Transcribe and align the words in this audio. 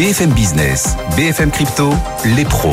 BFM 0.00 0.30
Business, 0.30 0.96
BFM 1.14 1.50
Crypto, 1.50 1.90
les 2.34 2.46
pros. 2.46 2.72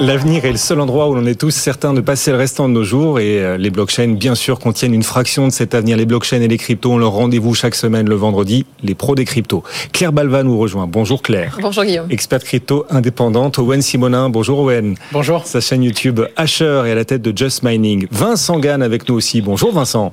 L'avenir 0.00 0.44
est 0.44 0.50
le 0.50 0.56
seul 0.56 0.80
endroit 0.80 1.08
où 1.08 1.14
l'on 1.14 1.24
est 1.26 1.38
tous 1.38 1.52
certains 1.52 1.94
de 1.94 2.00
passer 2.00 2.32
le 2.32 2.38
restant 2.38 2.68
de 2.68 2.74
nos 2.74 2.82
jours 2.82 3.20
et 3.20 3.38
euh, 3.38 3.56
les 3.56 3.70
blockchains, 3.70 4.14
bien 4.14 4.34
sûr, 4.34 4.58
contiennent 4.58 4.94
une 4.94 5.04
fraction 5.04 5.46
de 5.46 5.52
cet 5.52 5.76
avenir. 5.76 5.96
Les 5.96 6.06
blockchains 6.06 6.40
et 6.40 6.48
les 6.48 6.58
cryptos 6.58 6.90
ont 6.90 6.98
leur 6.98 7.12
rendez-vous 7.12 7.54
chaque 7.54 7.76
semaine 7.76 8.08
le 8.08 8.16
vendredi, 8.16 8.66
les 8.82 8.96
pros 8.96 9.14
des 9.14 9.24
cryptos. 9.24 9.62
Claire 9.92 10.12
Balva 10.12 10.42
nous 10.42 10.58
rejoint. 10.58 10.88
Bonjour 10.88 11.22
Claire. 11.22 11.56
Bonjour 11.62 11.84
Guillaume. 11.84 12.10
Experte 12.10 12.42
crypto 12.42 12.84
indépendante. 12.90 13.60
Owen 13.60 13.82
Simonin. 13.82 14.28
Bonjour 14.28 14.58
Owen. 14.58 14.96
Bonjour. 15.12 15.46
Sa 15.46 15.60
chaîne 15.60 15.84
YouTube 15.84 16.20
Asher 16.34 16.82
est 16.84 16.90
à 16.90 16.94
la 16.96 17.04
tête 17.04 17.22
de 17.22 17.32
Just 17.32 17.62
Mining. 17.62 18.08
Vincent 18.10 18.58
Gann 18.58 18.82
avec 18.82 19.08
nous 19.08 19.14
aussi. 19.14 19.40
Bonjour 19.40 19.70
Vincent. 19.70 20.12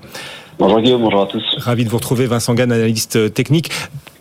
Bonjour 0.60 0.80
Guillaume, 0.82 1.02
bonjour 1.02 1.24
à 1.24 1.26
tous. 1.26 1.44
Ravi 1.58 1.84
de 1.84 1.90
vous 1.90 1.98
retrouver, 1.98 2.28
Vincent 2.28 2.54
Gann, 2.54 2.72
analyste 2.72 3.34
technique. 3.34 3.72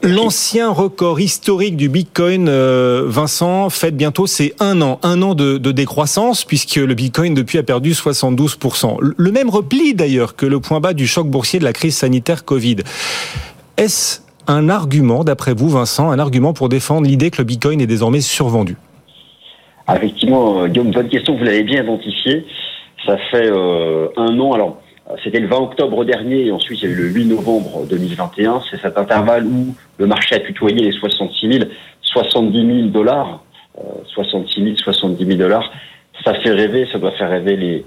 L'ancien 0.04 0.68
record 0.72 1.20
historique 1.20 1.76
du 1.76 1.88
Bitcoin, 1.88 2.48
euh, 2.48 3.04
Vincent, 3.06 3.70
fête 3.70 3.96
bientôt 3.96 4.26
c'est 4.26 4.52
un 4.58 4.82
an, 4.82 4.98
un 5.04 5.22
an 5.22 5.36
de, 5.36 5.58
décroissance 5.58 6.44
puisque 6.44 6.74
le 6.74 6.92
Bitcoin 6.94 7.34
depuis 7.34 7.58
a 7.58 7.62
perdu 7.62 7.92
72%. 7.92 8.96
Le 9.00 9.30
même 9.30 9.48
repli 9.48 9.94
d'ailleurs 9.94 10.34
que 10.34 10.44
le 10.44 10.58
point 10.58 10.80
bas 10.80 10.92
du 10.92 11.06
choc 11.06 11.28
boursier 11.28 11.60
de 11.60 11.64
la 11.64 11.72
crise 11.72 11.96
sanitaire 11.96 12.44
Covid. 12.44 12.78
Est-ce 13.76 14.22
un 14.48 14.68
argument, 14.68 15.22
d'après 15.22 15.54
vous, 15.54 15.68
Vincent, 15.68 16.10
un 16.10 16.18
argument 16.18 16.52
pour 16.52 16.68
défendre 16.68 17.06
l'idée 17.06 17.30
que 17.30 17.38
le 17.38 17.44
Bitcoin 17.44 17.80
est 17.80 17.86
désormais 17.86 18.22
survendu? 18.22 18.76
Ah, 19.86 19.96
Effectivement, 19.96 20.66
Guillaume, 20.66 20.90
bonne 20.90 21.10
question, 21.10 21.36
vous 21.36 21.44
l'avez 21.44 21.62
bien 21.62 21.84
identifié. 21.84 22.44
Ça 23.06 23.18
fait 23.30 23.48
euh, 23.48 24.08
un 24.16 24.36
an. 24.40 24.52
Alors, 24.52 24.81
c'était 25.22 25.40
le 25.40 25.48
20 25.48 25.56
octobre 25.56 26.04
dernier 26.04 26.46
et 26.46 26.52
ensuite 26.52 26.82
il 26.82 26.88
y 26.88 26.92
a 26.92 26.94
eu 26.94 26.96
le 26.96 27.08
8 27.08 27.26
novembre 27.26 27.86
2021. 27.88 28.62
C'est 28.70 28.80
cet 28.80 28.98
intervalle 28.98 29.46
où 29.46 29.74
le 29.98 30.06
marché 30.06 30.36
a 30.36 30.40
tutoyé 30.40 30.82
les 30.82 30.92
66 30.92 31.52
000, 31.52 31.64
70 32.02 32.76
000 32.76 32.88
dollars, 32.88 33.42
66 34.06 34.62
000, 34.62 34.76
70 34.76 35.24
000 35.24 35.38
dollars. 35.38 35.72
Ça 36.24 36.34
fait 36.34 36.50
rêver, 36.50 36.86
ça 36.92 36.98
doit 36.98 37.12
faire 37.12 37.30
rêver 37.30 37.56
les, 37.56 37.84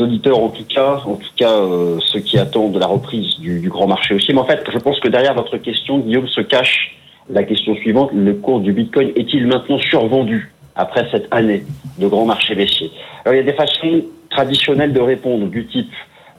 auditeurs 0.00 0.38
en 0.38 0.48
tout 0.48 0.64
cas, 0.64 1.02
en 1.04 1.16
tout 1.16 1.30
cas 1.36 1.50
euh, 1.50 1.98
ceux 2.00 2.20
qui 2.20 2.38
attendent 2.38 2.76
la 2.78 2.86
reprise 2.86 3.38
du, 3.38 3.60
du, 3.60 3.68
grand 3.68 3.86
marché 3.86 4.14
aussi. 4.14 4.32
Mais 4.32 4.40
en 4.40 4.46
fait, 4.46 4.64
je 4.72 4.78
pense 4.78 4.98
que 5.00 5.08
derrière 5.08 5.34
votre 5.34 5.58
question, 5.58 5.98
Guillaume, 5.98 6.28
se 6.28 6.40
cache 6.40 6.94
la 7.30 7.42
question 7.42 7.74
suivante 7.76 8.10
le 8.12 8.34
cours 8.34 8.60
du 8.60 8.72
Bitcoin 8.72 9.12
est-il 9.16 9.46
maintenant 9.46 9.78
survendu 9.78 10.52
après 10.76 11.06
cette 11.10 11.26
année 11.30 11.64
de 11.98 12.06
grand 12.06 12.26
marché 12.26 12.54
baissier? 12.54 12.90
Alors 13.24 13.34
il 13.34 13.38
y 13.38 13.40
a 13.40 13.50
des 13.50 13.56
façons 13.56 14.04
traditionnelles 14.30 14.92
de 14.92 15.00
répondre 15.00 15.46
du 15.46 15.66
type 15.66 15.92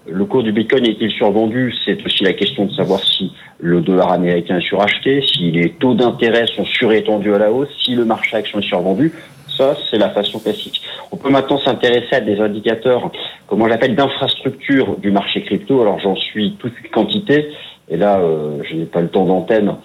le 0.07 0.25
cours 0.25 0.43
du 0.43 0.51
Bitcoin 0.51 0.85
est-il 0.85 1.11
survendu? 1.11 1.73
C'est 1.83 2.03
aussi 2.05 2.23
la 2.23 2.33
question 2.33 2.65
de 2.65 2.71
savoir 2.73 2.99
si 3.03 3.31
le 3.59 3.81
dollar 3.81 4.11
américain 4.11 4.57
est 4.57 4.67
suracheté, 4.67 5.23
si 5.33 5.51
les 5.51 5.71
taux 5.71 5.95
d'intérêt 5.95 6.45
sont 6.47 6.65
surétendus 6.65 7.33
à 7.33 7.39
la 7.39 7.51
hausse, 7.51 7.69
si 7.83 7.95
le 7.95 8.05
marché 8.05 8.37
action 8.37 8.59
est 8.59 8.67
survendu. 8.67 9.11
Ça, 9.57 9.75
c'est 9.89 9.97
la 9.97 10.09
façon 10.09 10.39
classique. 10.39 10.81
On 11.11 11.17
peut 11.17 11.29
maintenant 11.29 11.59
s'intéresser 11.59 12.15
à 12.15 12.19
des 12.19 12.39
indicateurs, 12.39 13.09
comment 13.47 13.67
j'appelle, 13.69 13.95
d'infrastructure 13.95 14.97
du 14.97 15.11
marché 15.11 15.41
crypto. 15.43 15.81
Alors, 15.81 15.99
j'en 15.99 16.15
suis 16.15 16.55
toute 16.59 16.73
une 16.83 16.89
quantité. 16.89 17.47
Et 17.87 17.97
là, 17.97 18.19
euh, 18.19 18.59
je 18.63 18.75
n'ai 18.75 18.85
pas 18.85 19.01
le 19.01 19.07
temps 19.07 19.25
d'antenne 19.25 19.75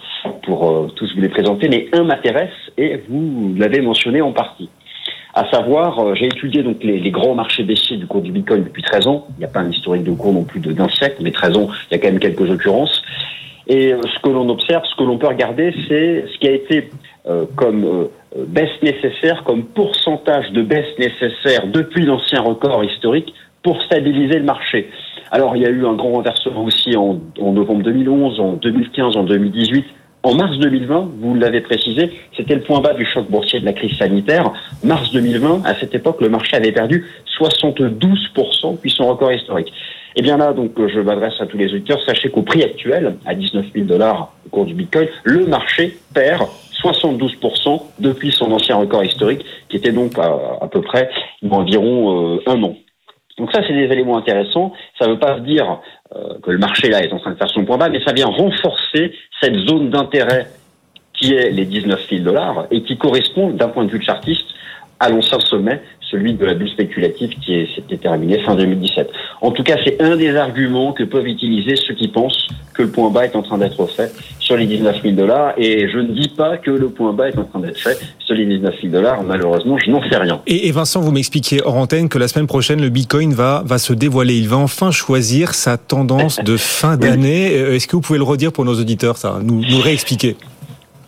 pour 0.43 0.71
euh, 0.71 0.89
tous 0.97 1.15
vous 1.15 1.21
les 1.21 1.29
présenter, 1.29 1.69
mais 1.69 1.89
un 1.93 2.05
m'intéresse 2.05 2.51
et 2.79 3.01
vous 3.09 3.55
l'avez 3.57 3.81
mentionné 3.81 4.23
en 4.23 4.33
partie. 4.33 4.71
À 5.35 5.49
savoir, 5.51 5.99
euh, 6.01 6.15
j'ai 6.15 6.27
étudié 6.27 6.63
donc 6.63 6.83
les, 6.83 7.11
grands 7.11 7.35
marchés 7.35 7.63
baissiers 7.63 7.97
du 7.97 8.07
cours 8.07 8.21
du 8.21 8.33
Bitcoin 8.33 8.65
depuis 8.65 8.83
13 8.83 9.07
ans. 9.07 9.27
Il 9.37 9.39
n'y 9.39 9.45
a 9.45 9.49
pas 9.49 9.61
un 9.61 9.71
historique 9.71 10.05
de 10.05 10.11
cours 10.11 10.33
non 10.33 10.43
plus 10.43 10.61
d'un 10.61 10.89
siècle, 10.89 11.19
mais 11.21 11.31
13 11.31 11.57
ans, 11.57 11.69
il 11.91 11.95
y 11.95 11.99
a 11.99 11.99
quand 11.99 12.09
même 12.09 12.19
quelques 12.19 12.51
occurrences. 12.51 13.03
Et 13.69 13.93
euh, 13.93 14.01
ce 14.03 14.19
que 14.21 14.29
l'on 14.29 14.49
observe, 14.49 14.83
ce 14.85 14.97
que 14.97 15.05
l'on 15.05 15.19
peut 15.19 15.29
regarder, 15.29 15.73
c'est 15.89 16.25
ce 16.33 16.39
qui 16.39 16.49
a 16.49 16.53
été 16.53 16.91
euh, 17.29 17.45
comme 17.55 18.09
baisse 18.49 18.83
nécessaire, 18.83 19.45
comme 19.45 19.65
pourcentage 19.65 20.51
de 20.51 20.63
baisse 20.63 20.99
nécessaire 20.99 21.67
depuis 21.69 22.05
l'ancien 22.05 22.41
record 22.41 22.83
historique 22.83 23.33
pour 23.63 23.81
stabiliser 23.83 24.39
le 24.39 24.45
marché. 24.45 24.91
Alors, 25.31 25.55
il 25.55 25.63
y 25.63 25.67
a 25.67 25.69
eu 25.69 25.87
un 25.87 25.93
grand 25.93 26.13
renversement 26.13 26.65
aussi 26.65 26.97
en, 26.97 27.21
en 27.41 27.53
novembre 27.53 27.83
2011, 27.85 28.41
en 28.41 28.53
2015, 28.55 29.17
en 29.17 29.23
2018 29.23 29.85
en 30.23 30.35
mars 30.35 30.59
2020, 30.59 31.13
vous 31.19 31.35
l'avez 31.35 31.63
précisé, 31.63 32.11
c'était 32.37 32.55
le 32.55 32.61
point 32.61 32.81
bas 32.81 32.93
du 32.93 33.07
choc 33.07 33.31
boursier 33.31 33.61
de 33.61 33.65
la 33.65 33.73
crise 33.73 33.97
sanitaire. 33.97 34.53
Mars 34.85 35.11
2020, 35.13 35.63
à 35.65 35.75
cette 35.75 35.95
époque, 35.95 36.21
le 36.21 36.29
marché 36.29 36.57
avait 36.57 36.73
perdu 36.73 37.07
72% 37.39 38.79
puis 38.79 38.91
son 38.91 39.09
record 39.09 39.33
historique. 39.33 39.73
Et 40.17 40.23
bien 40.23 40.37
là, 40.37 40.53
donc, 40.53 40.73
je 40.77 41.01
m'adresse 41.01 41.41
à 41.41 41.47
tous 41.47 41.57
les 41.57 41.73
auditeurs. 41.73 42.01
Sachez 42.05 42.29
qu'au 42.31 42.43
prix 42.43 42.63
actuel, 42.63 43.17
à 43.25 43.35
19 43.35 43.67
000 43.75 43.87
dollars 43.87 44.35
au 44.47 44.51
cours 44.51 44.67
du 44.67 44.75
Bitcoin, 44.75 45.09
le 45.25 45.47
marché 45.47 45.97
perd 46.13 46.49
72% 46.83 47.83
depuis 47.99 48.33
son 48.33 48.53
ancien 48.53 48.77
record 48.77 49.05
historique, 49.05 49.45
qui 49.69 49.77
était 49.77 49.93
donc 49.93 50.19
à, 50.19 50.67
peu 50.71 50.83
près 50.83 51.11
environ 51.49 52.37
euh, 52.37 52.43
un 52.47 52.63
an. 52.63 52.77
Donc 53.39 53.53
ça, 53.53 53.63
c'est 53.67 53.73
des 53.73 53.85
éléments 53.85 54.19
intéressants. 54.19 54.73
Ça 54.99 55.07
ne 55.07 55.13
veut 55.13 55.19
pas 55.19 55.41
dire 55.41 55.71
euh, 55.71 55.77
que 56.43 56.51
le 56.51 56.59
marché 56.59 56.89
là 56.89 57.03
est 57.03 57.13
en 57.13 57.19
train 57.19 57.31
de 57.31 57.37
faire 57.37 57.51
son 57.51 57.65
point 57.65 57.79
bas, 57.79 57.89
mais 57.89 58.03
ça 58.05 58.13
vient 58.13 58.27
renforcer 58.27 59.13
cette 59.41 59.55
zone 59.55 59.91
d'intérêt 59.91 60.49
qui 61.13 61.35
est 61.35 61.51
les 61.51 61.67
19 61.67 62.01
000 62.09 62.23
dollars 62.23 62.67
et 62.71 62.83
qui 62.83 62.97
correspond, 62.97 63.51
d'un 63.51 63.69
point 63.69 63.85
de 63.85 63.91
vue 63.91 64.03
chartiste, 64.03 64.47
à 65.01 65.09
l'ancien 65.09 65.41
sommet, 65.41 65.81
celui 66.11 66.35
de 66.35 66.45
la 66.45 66.55
bulle 66.55 66.69
spéculative 66.69 67.31
qui 67.41 67.67
s'était 67.75 67.97
terminé 67.97 68.39
fin 68.45 68.55
2017. 68.55 69.09
En 69.41 69.51
tout 69.51 69.63
cas, 69.63 69.77
c'est 69.85 70.01
un 70.03 70.17
des 70.17 70.37
arguments 70.37 70.93
que 70.93 71.05
peuvent 71.05 71.27
utiliser 71.27 71.77
ceux 71.77 71.95
qui 71.95 72.09
pensent 72.09 72.49
que 72.75 72.83
le 72.83 72.91
point 72.91 73.11
bas 73.11 73.25
est 73.25 73.37
en 73.37 73.43
train 73.43 73.59
d'être 73.59 73.87
fait 73.87 74.13
sur 74.39 74.57
les 74.57 74.67
19 74.67 75.03
000 75.03 75.15
dollars. 75.15 75.55
Et 75.57 75.89
je 75.89 75.99
ne 75.99 76.13
dis 76.13 76.29
pas 76.29 76.59
que 76.59 76.71
le 76.71 76.89
point 76.89 77.13
bas 77.13 77.29
est 77.29 77.39
en 77.39 77.45
train 77.45 77.61
d'être 77.61 77.79
fait 77.79 77.99
sur 78.19 78.35
les 78.35 78.45
19 78.45 78.75
000 78.83 78.93
dollars. 78.93 79.23
Malheureusement, 79.23 79.79
je 79.79 79.91
n'en 79.91 80.03
sais 80.09 80.17
rien. 80.17 80.41
Et, 80.47 80.69
et, 80.69 80.73
Vincent, 80.73 81.01
vous 81.01 81.13
m'expliquiez 81.13 81.63
hors 81.65 81.77
antenne 81.77 82.09
que 82.09 82.19
la 82.19 82.29
semaine 82.29 82.47
prochaine, 82.47 82.81
le 82.81 82.91
Bitcoin 82.91 83.33
va, 83.33 83.63
va 83.65 83.79
se 83.79 83.93
dévoiler. 83.93 84.37
Il 84.37 84.49
va 84.49 84.57
enfin 84.57 84.91
choisir 84.91 85.55
sa 85.55 85.79
tendance 85.79 86.41
de 86.45 86.57
fin 86.57 86.97
d'année. 86.99 87.51
oui. 87.53 87.77
Est-ce 87.77 87.87
que 87.87 87.97
vous 87.97 88.03
pouvez 88.03 88.19
le 88.19 88.25
redire 88.25 88.53
pour 88.53 88.65
nos 88.65 88.79
auditeurs, 88.79 89.17
ça, 89.17 89.39
nous, 89.43 89.63
nous 89.63 89.81
réexpliquer? 89.81 90.37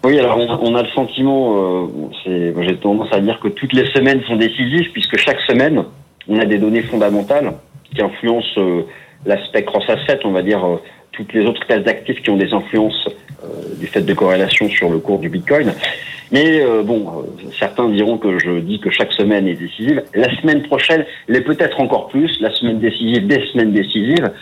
Oui, 0.04 0.18
alors 0.18 0.36
on, 0.62 0.74
a 0.74 0.82
le 0.82 0.88
sentiment, 0.88 1.86
euh, 1.86 1.86
j'ai 2.24 2.76
tendance 2.76 3.12
à 3.12 3.20
dire 3.20 3.38
que 3.38 3.48
toutes 3.48 3.72
les 3.72 3.86
semaines 3.92 4.20
sont 4.26 4.36
décisives, 4.36 4.90
puisque 4.92 5.16
chaque 5.16 5.40
semaine, 5.42 5.84
on 6.28 6.38
a 6.38 6.44
des 6.44 6.58
données 6.58 6.82
fondamentales 6.82 7.52
qui 7.94 8.02
influencent 8.02 8.58
euh, 8.58 8.82
l'aspect 9.26 9.64
cross-asset, 9.64 10.20
on 10.24 10.32
va 10.32 10.42
dire 10.42 10.64
euh, 10.64 10.76
toutes 11.12 11.32
les 11.32 11.44
autres 11.44 11.64
classes 11.66 11.84
d'actifs 11.84 12.20
qui 12.22 12.30
ont 12.30 12.36
des 12.36 12.52
influences 12.52 13.08
euh, 13.44 13.76
du 13.78 13.86
fait 13.86 14.00
de 14.00 14.14
corrélation 14.14 14.68
sur 14.68 14.90
le 14.90 14.98
cours 14.98 15.18
du 15.18 15.28
Bitcoin. 15.28 15.72
Mais 16.30 16.64
bon, 16.82 17.26
certains 17.58 17.90
diront 17.90 18.16
que 18.16 18.38
je 18.38 18.58
dis 18.60 18.80
que 18.80 18.88
chaque 18.88 19.12
semaine 19.12 19.46
est 19.46 19.54
décisive. 19.54 20.02
La 20.14 20.34
semaine 20.40 20.62
prochaine 20.62 21.04
l'est 21.28 21.42
peut-être 21.42 21.78
encore 21.78 22.08
plus, 22.08 22.40
la 22.40 22.50
semaine 22.54 22.78
décisive, 22.78 23.26
des 23.26 23.44
semaines 23.48 23.72
décisives 23.72 24.32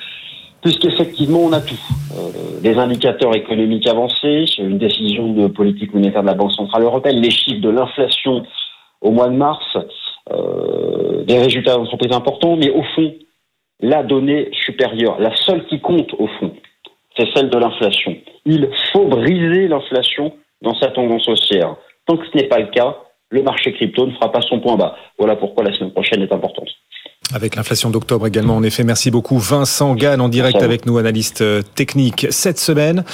puisqu'effectivement 0.62 1.40
on 1.40 1.52
a 1.52 1.60
tout. 1.60 1.80
Euh, 2.16 2.60
des 2.60 2.76
indicateurs 2.76 3.34
économiques 3.34 3.86
avancés, 3.86 4.44
une 4.58 4.78
décision 4.78 5.32
de 5.32 5.46
politique 5.46 5.94
monétaire 5.94 6.22
de 6.22 6.26
la 6.26 6.34
Banque 6.34 6.52
Centrale 6.52 6.82
Européenne, 6.82 7.20
les 7.20 7.30
chiffres 7.30 7.60
de 7.60 7.70
l'inflation 7.70 8.44
au 9.00 9.10
mois 9.10 9.28
de 9.28 9.36
mars, 9.36 9.76
euh, 10.30 11.24
des 11.24 11.38
résultats 11.38 11.76
d'entreprise 11.76 12.12
importants, 12.12 12.56
mais 12.56 12.70
au 12.70 12.82
fond, 12.94 13.14
la 13.80 14.02
donnée 14.02 14.50
supérieure, 14.52 15.18
la 15.18 15.34
seule 15.34 15.64
qui 15.66 15.80
compte 15.80 16.12
au 16.18 16.26
fond, 16.38 16.52
c'est 17.16 17.28
celle 17.34 17.48
de 17.48 17.58
l'inflation. 17.58 18.16
Il 18.44 18.68
faut 18.92 19.06
briser 19.06 19.68
l'inflation 19.68 20.34
dans 20.60 20.74
sa 20.74 20.88
tendance 20.88 21.26
haussière. 21.28 21.76
Tant 22.06 22.16
que 22.16 22.26
ce 22.26 22.36
n'est 22.36 22.48
pas 22.48 22.58
le 22.58 22.66
cas, 22.66 22.96
le 23.30 23.42
marché 23.42 23.72
crypto 23.72 24.06
ne 24.06 24.12
fera 24.12 24.30
pas 24.30 24.42
son 24.42 24.60
point 24.60 24.76
bas. 24.76 24.96
Voilà 25.18 25.36
pourquoi 25.36 25.64
la 25.64 25.72
semaine 25.72 25.92
prochaine 25.92 26.22
est 26.22 26.32
importante. 26.32 26.68
Avec 27.32 27.54
l'inflation 27.54 27.90
d'octobre 27.90 28.26
également, 28.26 28.56
en 28.56 28.62
effet. 28.62 28.82
Merci 28.82 29.10
beaucoup. 29.10 29.38
Vincent 29.38 29.94
Gann 29.94 30.20
en 30.20 30.28
direct 30.28 30.62
avec 30.62 30.84
nous, 30.86 30.98
analyste 30.98 31.44
technique. 31.74 32.26
Cette 32.30 32.58
semaine, 32.58 33.04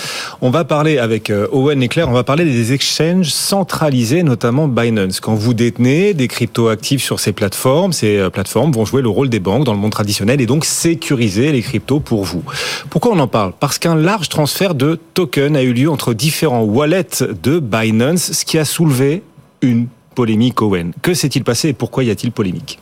on 0.41 0.51
va 0.51 0.65
parler 0.65 0.99
avec 0.99 1.31
Owen 1.53 1.83
et 1.83 1.89
Claire, 1.89 2.09
on 2.09 2.13
va 2.13 2.25
parler 2.25 2.45
des 2.45 2.73
exchanges 2.73 3.29
centralisés, 3.29 4.23
notamment 4.23 4.69
Binance. 4.69 5.21
Quand 5.21 5.35
vous 5.35 5.55
détenez 5.55 6.15
des 6.15 6.29
cryptos 6.29 6.69
actifs 6.69 7.03
sur 7.03 7.21
ces 7.21 7.33
plateformes, 7.33 7.93
ces 7.93 8.29
plateformes 8.33 8.73
vont 8.73 8.85
jouer 8.85 9.03
le 9.03 9.09
rôle 9.09 9.29
des 9.29 9.41
banques 9.41 9.65
dans 9.65 9.75
le 9.75 9.79
monde 9.79 9.93
traditionnel 9.93 10.41
et 10.41 10.47
donc 10.47 10.65
sécuriser 10.65 11.53
les 11.53 11.63
cryptos 11.63 12.01
pour 12.01 12.25
vous. 12.25 12.43
Pourquoi 12.89 13.13
on 13.13 13.19
en 13.19 13.29
parle? 13.29 13.53
Parce 13.61 13.79
qu'un 13.79 13.97
large 13.97 14.29
transfert 14.29 14.75
de 14.75 14.99
tokens 15.15 15.57
a 15.57 15.63
eu 15.63 15.73
lieu 15.73 15.91
entre 15.91 16.15
différents 16.15 16.63
wallets 16.63 17.23
de 17.43 17.59
Binance, 17.59 18.33
ce 18.33 18.45
qui 18.45 18.59
a 18.59 18.65
soulevé 18.65 19.23
une 19.61 19.89
polémique 20.15 20.63
Owen. 20.63 20.93
Que 21.03 21.13
s'est-il 21.13 21.45
passé 21.45 21.69
et 21.69 21.73
pourquoi 21.75 22.05
y 22.05 22.11
a-t-il 22.11 22.33
polémique? 22.33 22.79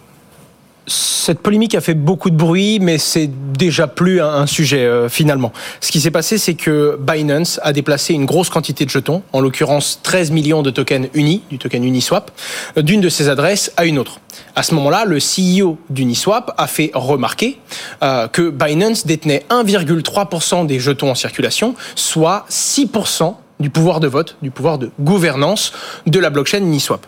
Cette 0.86 1.40
polémique 1.40 1.74
a 1.74 1.80
fait 1.80 1.94
beaucoup 1.94 2.30
de 2.30 2.36
bruit, 2.36 2.78
mais 2.80 2.98
c'est 2.98 3.30
déjà 3.56 3.86
plus 3.86 4.20
un, 4.20 4.46
sujet 4.46 4.84
euh, 4.84 5.08
finalement. 5.08 5.52
Ce 5.80 5.90
qui 5.90 6.00
s'est 6.00 6.10
passé, 6.10 6.36
c'est 6.38 6.54
que 6.54 6.98
Binance 7.00 7.58
a 7.62 7.72
déplacé 7.72 8.12
une 8.12 8.26
grosse 8.26 8.50
quantité 8.50 8.84
de 8.84 8.90
jetons, 8.90 9.22
en 9.32 9.40
l'occurrence 9.40 10.00
13 10.02 10.30
millions 10.30 10.62
de 10.62 10.70
tokens 10.70 11.08
unis, 11.14 11.42
du 11.50 11.58
token 11.58 11.84
Uniswap, 11.84 12.30
d'une 12.76 13.00
de 13.00 13.08
ses 13.08 13.28
adresses 13.28 13.72
à 13.76 13.86
une 13.86 13.98
autre. 13.98 14.20
À 14.54 14.62
ce 14.62 14.74
moment-là, 14.74 15.04
le 15.06 15.18
CEO 15.18 15.78
d'Uniswap 15.90 16.54
a 16.58 16.66
fait 16.66 16.90
remarquer 16.94 17.58
euh, 18.02 18.28
que 18.28 18.50
Binance 18.50 19.06
détenait 19.06 19.44
1,3% 19.50 20.66
des 20.66 20.78
jetons 20.78 21.10
en 21.10 21.14
circulation, 21.14 21.74
soit 21.94 22.44
6% 22.50 23.34
du 23.60 23.70
pouvoir 23.70 24.00
de 24.00 24.08
vote, 24.08 24.36
du 24.42 24.50
pouvoir 24.50 24.78
de 24.78 24.90
gouvernance 25.00 25.72
de 26.06 26.18
la 26.18 26.30
blockchain 26.30 26.58
Uniswap. 26.58 27.06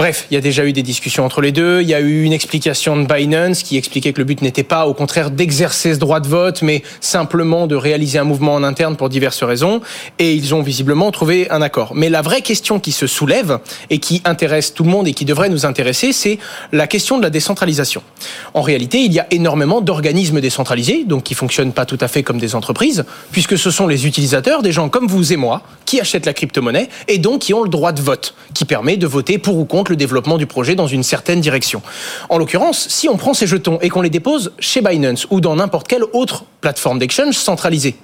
Bref, 0.00 0.26
il 0.30 0.34
y 0.34 0.38
a 0.38 0.40
déjà 0.40 0.64
eu 0.64 0.72
des 0.72 0.82
discussions 0.82 1.26
entre 1.26 1.42
les 1.42 1.52
deux. 1.52 1.82
Il 1.82 1.86
y 1.86 1.92
a 1.92 2.00
eu 2.00 2.22
une 2.22 2.32
explication 2.32 2.96
de 2.96 3.06
Binance 3.06 3.62
qui 3.62 3.76
expliquait 3.76 4.14
que 4.14 4.18
le 4.18 4.24
but 4.24 4.40
n'était 4.40 4.62
pas, 4.62 4.86
au 4.86 4.94
contraire, 4.94 5.30
d'exercer 5.30 5.92
ce 5.92 5.98
droit 5.98 6.20
de 6.20 6.26
vote, 6.26 6.62
mais 6.62 6.82
simplement 7.02 7.66
de 7.66 7.76
réaliser 7.76 8.18
un 8.18 8.24
mouvement 8.24 8.54
en 8.54 8.62
interne 8.62 8.96
pour 8.96 9.10
diverses 9.10 9.42
raisons. 9.42 9.82
Et 10.18 10.32
ils 10.32 10.54
ont 10.54 10.62
visiblement 10.62 11.10
trouvé 11.10 11.50
un 11.50 11.60
accord. 11.60 11.92
Mais 11.94 12.08
la 12.08 12.22
vraie 12.22 12.40
question 12.40 12.80
qui 12.80 12.92
se 12.92 13.06
soulève 13.06 13.58
et 13.90 13.98
qui 13.98 14.22
intéresse 14.24 14.72
tout 14.72 14.84
le 14.84 14.88
monde 14.88 15.06
et 15.06 15.12
qui 15.12 15.26
devrait 15.26 15.50
nous 15.50 15.66
intéresser, 15.66 16.14
c'est 16.14 16.38
la 16.72 16.86
question 16.86 17.18
de 17.18 17.22
la 17.22 17.28
décentralisation. 17.28 18.02
En 18.54 18.62
réalité, 18.62 19.00
il 19.00 19.12
y 19.12 19.20
a 19.20 19.26
énormément 19.30 19.82
d'organismes 19.82 20.40
décentralisés, 20.40 21.04
donc 21.04 21.24
qui 21.24 21.34
fonctionnent 21.34 21.74
pas 21.74 21.84
tout 21.84 21.98
à 22.00 22.08
fait 22.08 22.22
comme 22.22 22.38
des 22.38 22.54
entreprises, 22.54 23.04
puisque 23.32 23.58
ce 23.58 23.70
sont 23.70 23.86
les 23.86 24.06
utilisateurs, 24.06 24.62
des 24.62 24.72
gens 24.72 24.88
comme 24.88 25.08
vous 25.08 25.34
et 25.34 25.36
moi, 25.36 25.60
qui 25.84 26.00
achètent 26.00 26.24
la 26.24 26.32
crypto-monnaie 26.32 26.88
et 27.06 27.18
donc 27.18 27.42
qui 27.42 27.52
ont 27.52 27.62
le 27.62 27.68
droit 27.68 27.92
de 27.92 28.00
vote, 28.00 28.34
qui 28.54 28.64
permet 28.64 28.96
de 28.96 29.06
voter 29.06 29.36
pour 29.36 29.58
ou 29.58 29.66
contre 29.66 29.89
le 29.90 29.96
développement 29.96 30.38
du 30.38 30.46
projet 30.46 30.74
dans 30.74 30.86
une 30.86 31.02
certaine 31.02 31.40
direction. 31.40 31.82
En 32.28 32.38
l'occurrence, 32.38 32.88
si 32.88 33.08
on 33.08 33.16
prend 33.16 33.34
ces 33.34 33.46
jetons 33.46 33.78
et 33.80 33.90
qu'on 33.90 34.00
les 34.00 34.10
dépose 34.10 34.52
chez 34.58 34.80
Binance 34.80 35.26
ou 35.30 35.40
dans 35.40 35.56
n'importe 35.56 35.86
quelle 35.86 36.04
autre 36.12 36.44
plateforme 36.60 36.98
d'exchange 36.98 37.34
centralisée, 37.34 37.96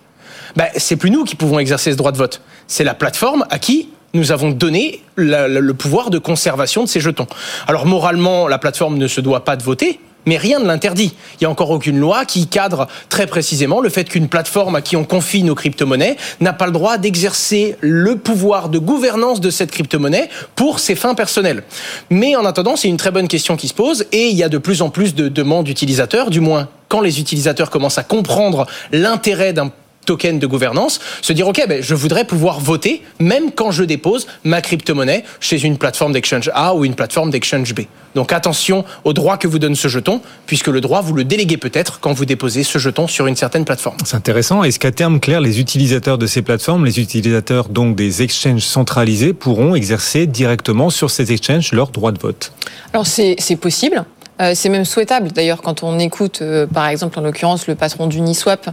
ben, 0.56 0.67
c'est 0.77 0.97
plus 0.97 1.11
nous 1.11 1.25
qui 1.25 1.37
pouvons 1.37 1.59
exercer 1.59 1.93
ce 1.93 1.97
droit 1.97 2.12
de 2.12 2.19
vote. 2.19 2.43
C'est 2.67 2.85
la 2.85 2.94
plateforme 2.94 3.47
à 3.50 3.59
qui 3.59 3.88
nous 4.15 4.33
avons 4.33 4.50
donné 4.50 5.03
le 5.17 5.73
pouvoir 5.73 6.11
de 6.11 6.19
conservation 6.19 6.85
de 6.85 6.88
ces 6.88 7.00
jetons. 7.00 7.27
Alors 7.67 7.87
moralement, 7.87 8.49
la 8.49 8.59
plateforme 8.59 8.97
ne 8.97 9.09
se 9.09 9.21
doit 9.21 9.44
pas 9.44 9.56
de 9.56 9.62
voter, 9.62 10.00
mais 10.26 10.37
rien 10.37 10.58
ne 10.58 10.67
l'interdit. 10.67 11.14
Il 11.34 11.38
n'y 11.43 11.46
a 11.46 11.50
encore 11.50 11.70
aucune 11.70 11.99
loi 11.99 12.25
qui 12.25 12.46
cadre 12.46 12.88
très 13.08 13.26
précisément 13.26 13.81
le 13.81 13.88
fait 13.88 14.08
qu'une 14.08 14.28
plateforme 14.28 14.75
à 14.75 14.82
qui 14.82 14.96
on 14.96 15.05
confie 15.05 15.43
nos 15.43 15.55
crypto-monnaies 15.55 16.17
n'a 16.40 16.52
pas 16.52 16.67
le 16.67 16.73
droit 16.73 16.99
d'exercer 16.99 17.76
le 17.81 18.17
pouvoir 18.17 18.69
de 18.69 18.78
gouvernance 18.78 19.40
de 19.40 19.50
cette 19.50 19.70
crypto-monnaie 19.70 20.28
pour 20.55 20.81
ses 20.81 20.94
fins 20.94 21.14
personnelles. 21.14 21.62
Mais 22.11 22.37
en 22.37 22.44
attendant, 22.44 22.76
c'est 22.76 22.88
une 22.88 22.96
très 22.96 23.11
bonne 23.11 23.28
question 23.28 23.56
qui 23.56 23.69
se 23.69 23.75
pose 23.75 24.06
et 24.12 24.28
il 24.28 24.37
y 24.37 24.43
a 24.43 24.49
de 24.49 24.58
plus 24.58 24.82
en 24.82 24.90
plus 24.90 25.14
de 25.14 25.28
demandes 25.28 25.64
d'utilisateurs, 25.64 26.31
du 26.31 26.40
moins 26.40 26.69
quand 26.88 27.00
les 27.00 27.20
utilisateurs 27.20 27.70
commencent 27.70 27.99
à 27.99 28.05
comprendre 28.05 28.67
l'intérêt 28.93 29.52
d'un 29.52 29.73
token 30.06 30.38
de 30.38 30.47
gouvernance, 30.47 31.00
se 31.20 31.35
dire 31.35 31.47
ok, 31.47 31.62
ben, 31.69 31.82
je 31.82 31.94
voudrais 31.94 32.25
pouvoir 32.25 32.61
voter 32.61 33.03
même 33.20 33.53
quand 33.53 33.70
je 33.70 33.85
dépose 33.85 34.26
ma 34.44 34.62
crypto-monnaie 34.62 35.25
chez 35.41 35.62
une 35.62 35.76
plateforme 35.76 36.12
d'exchange 36.12 36.50
A 36.55 36.75
ou 36.75 36.87
une 36.87 36.94
plateforme 36.94 37.31
d'exchange 37.31 37.75
B. 37.75 37.81
Donc 38.14 38.32
attention 38.32 38.87
au 39.05 39.12
droit 39.12 39.37
que 39.37 39.47
vous 39.47 39.58
donne 39.58 39.75
ce 39.75 39.88
jeton, 39.88 40.23
puisque 40.47 40.69
le 40.69 40.81
droit 40.81 41.03
vous 41.03 41.12
le 41.12 41.25
déléguez 41.25 41.58
peut-être 41.58 42.00
quand 42.00 42.14
vous 42.14 42.25
déposez 42.25 42.62
ce 42.62 42.79
jeton 42.79 43.06
sur 43.06 43.26
une 43.26 43.37
certaine 43.37 43.67
plateforme. 43.67 43.99
C'est 44.06 44.17
intéressant. 44.17 44.64
Est-ce 44.64 44.79
qu'à 44.79 44.91
terme 44.91 45.20
clair, 45.20 45.43
les 45.43 45.61
utilisateurs 45.61 46.17
de 46.17 46.26
ces 46.26 46.41
plateformes, 46.41 46.87
les 46.87 46.99
utilisateurs 46.99 47.69
donc 47.69 47.94
des 47.94 48.23
exchanges 48.23 48.62
centralisés, 48.62 49.35
pourront 49.35 49.75
exercer 49.75 50.26
directement 50.26 50.88
sur 50.88 51.11
ces 51.11 51.32
exchanges 51.32 51.73
leur 51.73 51.88
droit 51.88 52.12
de 52.12 52.19
vote? 52.19 52.52
Alors 52.94 53.06
c'est 53.06 53.37
possible. 53.61 54.05
Euh, 54.41 54.53
c'est 54.55 54.69
même 54.69 54.85
souhaitable. 54.85 55.33
D'ailleurs, 55.33 55.62
quand 55.62 55.83
on 55.83 55.99
écoute, 55.99 56.41
euh, 56.43 56.67
par 56.67 56.88
exemple, 56.88 57.19
en 57.19 57.23
l'occurrence, 57.23 57.67
le 57.67 57.75
patron 57.75 58.06
d'Uniswap, 58.06 58.69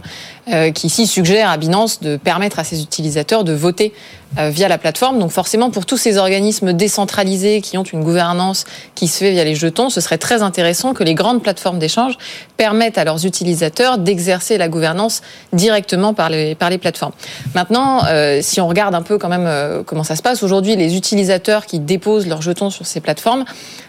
euh, 0.52 0.70
qui 0.70 0.88
ici 0.88 1.06
suggère 1.06 1.48
à 1.48 1.56
Binance 1.56 2.00
de 2.00 2.16
permettre 2.16 2.58
à 2.58 2.64
ses 2.64 2.82
utilisateurs 2.82 3.44
de 3.44 3.52
voter 3.52 3.94
via 4.36 4.68
la 4.68 4.78
plateforme. 4.78 5.18
Donc 5.18 5.30
forcément, 5.30 5.70
pour 5.70 5.86
tous 5.86 5.96
ces 5.96 6.16
organismes 6.16 6.72
décentralisés 6.72 7.60
qui 7.60 7.78
ont 7.78 7.82
une 7.84 8.02
gouvernance 8.02 8.64
qui 8.94 9.08
se 9.08 9.18
fait 9.18 9.30
via 9.30 9.44
les 9.44 9.54
jetons, 9.54 9.90
ce 9.90 10.00
serait 10.00 10.18
très 10.18 10.42
intéressant 10.42 10.94
que 10.94 11.04
les 11.04 11.14
grandes 11.14 11.42
plateformes 11.42 11.78
d'échange 11.78 12.18
permettent 12.56 12.98
à 12.98 13.04
leurs 13.04 13.26
utilisateurs 13.26 13.98
d'exercer 13.98 14.58
la 14.58 14.68
gouvernance 14.68 15.22
directement 15.52 16.14
par 16.14 16.30
les, 16.30 16.54
par 16.54 16.70
les 16.70 16.78
plateformes. 16.78 17.12
Maintenant, 17.54 18.02
si 18.40 18.60
on 18.60 18.68
regarde 18.68 18.94
un 18.94 19.02
peu 19.02 19.18
quand 19.18 19.28
même 19.28 19.84
comment 19.84 20.04
ça 20.04 20.16
se 20.16 20.22
passe, 20.22 20.42
aujourd'hui, 20.42 20.76
les 20.76 20.96
utilisateurs 20.96 21.66
qui 21.66 21.78
déposent 21.78 22.26
leurs 22.26 22.42
jetons 22.42 22.70
sur 22.70 22.86
ces 22.86 23.00
plateformes, 23.00 23.44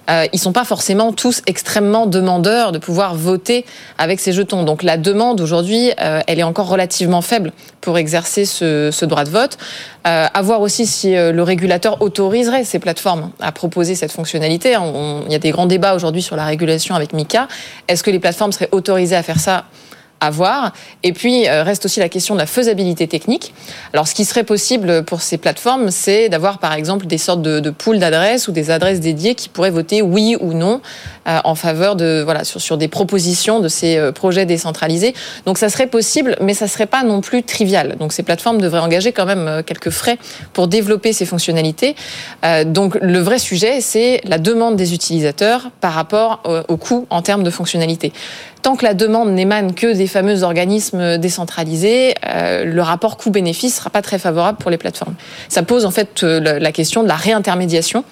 euh, 0.10 0.28
ils 0.34 0.40
sont 0.40 0.52
pas 0.52 0.66
forcément 0.66 1.12
tous 1.12 1.42
extrêmement 1.48 2.06
demandeurs 2.06 2.72
de 2.72 2.78
pouvoir 2.78 3.16
voter 3.16 3.66
avec 3.98 4.20
ces 4.20 4.34
jetons. 4.34 4.64
Donc 4.64 4.84
la 4.84 4.98
demande 4.98 5.42
aujourd'hui, 5.42 5.92
euh, 6.00 6.22
elle 6.28 6.40
est 6.40 6.44
encore 6.44 6.68
relativement 6.68 7.22
faible 7.22 7.52
pour 7.82 7.98
exercer 7.98 8.46
ce, 8.46 8.90
ce 8.92 9.06
droit 9.06 9.24
de 9.24 9.30
vote. 9.30 9.58
À 10.38 10.42
voir 10.42 10.60
aussi 10.60 10.86
si 10.86 11.16
euh, 11.16 11.32
le 11.32 11.44
régulateur 11.44 12.02
autoriserait 12.02 12.66
ces 12.66 12.78
plateformes 12.78 13.32
à 13.40 13.54
proposer 13.54 13.96
cette 13.96 14.12
fonctionnalité. 14.12 14.76
il 15.28 15.32
y 15.32 15.36
a 15.36 15.40
des 15.40 15.52
grands 15.52 15.66
débats 15.66 15.96
aujourd'hui 15.96 16.22
sur 16.22 16.36
la 16.36 16.44
régulation 16.44 16.94
avec 16.94 17.14
Mika. 17.14 17.48
Est-ce 17.88 18.04
que 18.04 18.12
les 18.12 18.20
plateformes 18.20 18.52
seraient 18.52 18.68
autorisées 18.74 19.16
à 19.16 19.24
faire 19.24 19.40
ça 19.40 19.64
à 20.20 20.32
voir? 20.32 20.74
Et 21.04 21.14
puis, 21.14 21.48
euh, 21.48 21.64
reste 21.64 21.86
aussi 21.86 22.02
la 22.02 22.10
question 22.10 22.34
de 22.36 22.42
la 22.42 22.48
faisabilité 22.48 23.08
technique. 23.08 23.54
Alors, 23.94 24.10
ce 24.10 24.14
qui 24.14 24.26
serait 24.26 24.44
possible 24.44 25.06
pour 25.06 25.22
ces 25.22 25.38
plateformes, 25.38 25.90
c'est 25.90 26.28
d'avoir, 26.28 26.60
par 26.60 26.74
exemple, 26.74 27.06
des 27.06 27.18
sortes 27.18 27.42
de, 27.42 27.62
de 27.62 27.70
pools 27.70 28.00
d'adresses 28.00 28.50
ou 28.50 28.52
des 28.52 28.72
adresses 28.72 29.00
dédiées 29.00 29.36
qui 29.36 29.48
pourraient 29.48 29.72
voter 29.72 30.02
oui 30.02 30.36
ou 30.42 30.52
non 30.52 30.82
en 31.26 31.56
faveur 31.56 31.96
de, 31.96 32.22
voilà, 32.24 32.44
sur, 32.44 32.62
sur 32.62 32.78
des 32.78 32.88
propositions 32.88 33.60
de 33.60 33.68
ces 33.68 33.98
euh, 33.98 34.12
projets 34.12 34.46
décentralisés. 34.46 35.14
Donc, 35.46 35.58
ça 35.58 35.70
serait 35.70 35.88
possible, 35.88 36.36
mais 36.42 36.54
ça 36.54 36.68
serait 36.68 36.86
pas 36.86 37.04
non 37.04 37.22
plus 37.22 37.44
trivial. 37.44 37.96
Donc, 38.00 38.14
ces 38.14 38.24
plateformes 38.24 38.62
devraient 38.62 38.80
engager 38.80 39.12
quand 39.12 39.26
même 39.26 39.64
quelques 39.66 39.90
frais 39.90 40.18
pour 40.54 40.68
développer 40.68 41.14
ces 41.14 41.26
fonctionnalités. 41.26 41.96
donc, 42.66 42.96
le 43.02 43.20
vrai 43.20 43.40
sujet, 43.40 43.82
c'est 43.82 44.22
la 44.26 44.38
demande 44.38 44.76
des 44.76 44.94
utilisateurs 44.94 45.72
par 45.82 45.94
rapport 45.94 46.44
au, 46.68 46.78
coût 46.78 47.08
en 47.10 47.22
termes 47.22 47.44
de 47.44 47.50
fonctionnalités 47.50 48.14
tant 48.66 48.76
que 48.76 48.84
la 48.84 48.96
demande 48.96 49.30
n'émane 49.30 49.76
que 49.76 49.94
des 49.94 50.08
fameux 50.08 50.42
organismes 50.42 51.20
décentralisés, 51.20 52.16
euh, 52.26 52.66
le 52.66 52.82
rapport 52.82 53.16
coût-bénéfice 53.16 53.76
sera 53.76 53.92
pas 53.92 54.02
très 54.02 54.18
favorable 54.18 54.58
pour 54.58 54.72
les 54.72 54.80
plateformes. 54.80 55.14
Ça 55.50 55.62
pose 55.62 55.86
en 55.86 55.92
fait 55.92 56.24
euh, 56.24 56.40
la 56.40 56.72
question 56.72 57.04
de 57.04 57.08
la 57.08 57.16
réintermédiation 57.16 58.04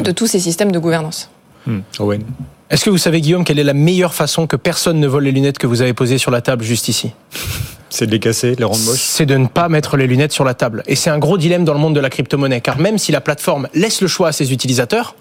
de 0.00 0.12
tous 0.12 0.28
ces 0.28 0.38
systèmes 0.38 0.70
de 0.70 0.78
gouvernance. 0.78 1.30
Hmm. 1.68 1.80
Owen. 2.00 2.24
Est-ce 2.70 2.84
que 2.84 2.90
vous 2.90 2.98
savez, 2.98 3.20
Guillaume, 3.20 3.44
quelle 3.44 3.58
est 3.58 3.64
la 3.64 3.74
meilleure 3.74 4.14
façon 4.14 4.46
que 4.46 4.56
personne 4.56 5.00
ne 5.00 5.06
vole 5.06 5.24
les 5.24 5.32
lunettes 5.32 5.58
que 5.58 5.66
vous 5.66 5.82
avez 5.82 5.92
posées 5.92 6.18
sur 6.18 6.30
la 6.30 6.40
table 6.40 6.64
juste 6.64 6.88
ici? 6.88 7.12
C'est 7.90 8.06
de 8.06 8.10
les 8.10 8.20
casser, 8.20 8.54
les 8.54 8.64
rendre 8.64 8.84
moches 8.84 8.98
C'est 8.98 9.24
de 9.24 9.36
ne 9.36 9.46
pas 9.46 9.68
mettre 9.68 9.96
les 9.96 10.06
lunettes 10.06 10.32
sur 10.32 10.44
la 10.44 10.52
table. 10.52 10.82
Et 10.86 10.94
c'est 10.94 11.08
un 11.08 11.18
gros 11.18 11.38
dilemme 11.38 11.64
dans 11.64 11.72
le 11.72 11.78
monde 11.78 11.94
de 11.94 12.00
la 12.00 12.10
crypto-monnaie, 12.10 12.60
car 12.60 12.78
même 12.78 12.98
si 12.98 13.12
la 13.12 13.22
plateforme 13.22 13.66
laisse 13.72 14.02
le 14.02 14.08
choix 14.08 14.28
à 14.28 14.32
ses 14.32 14.52
utilisateurs, 14.52 15.14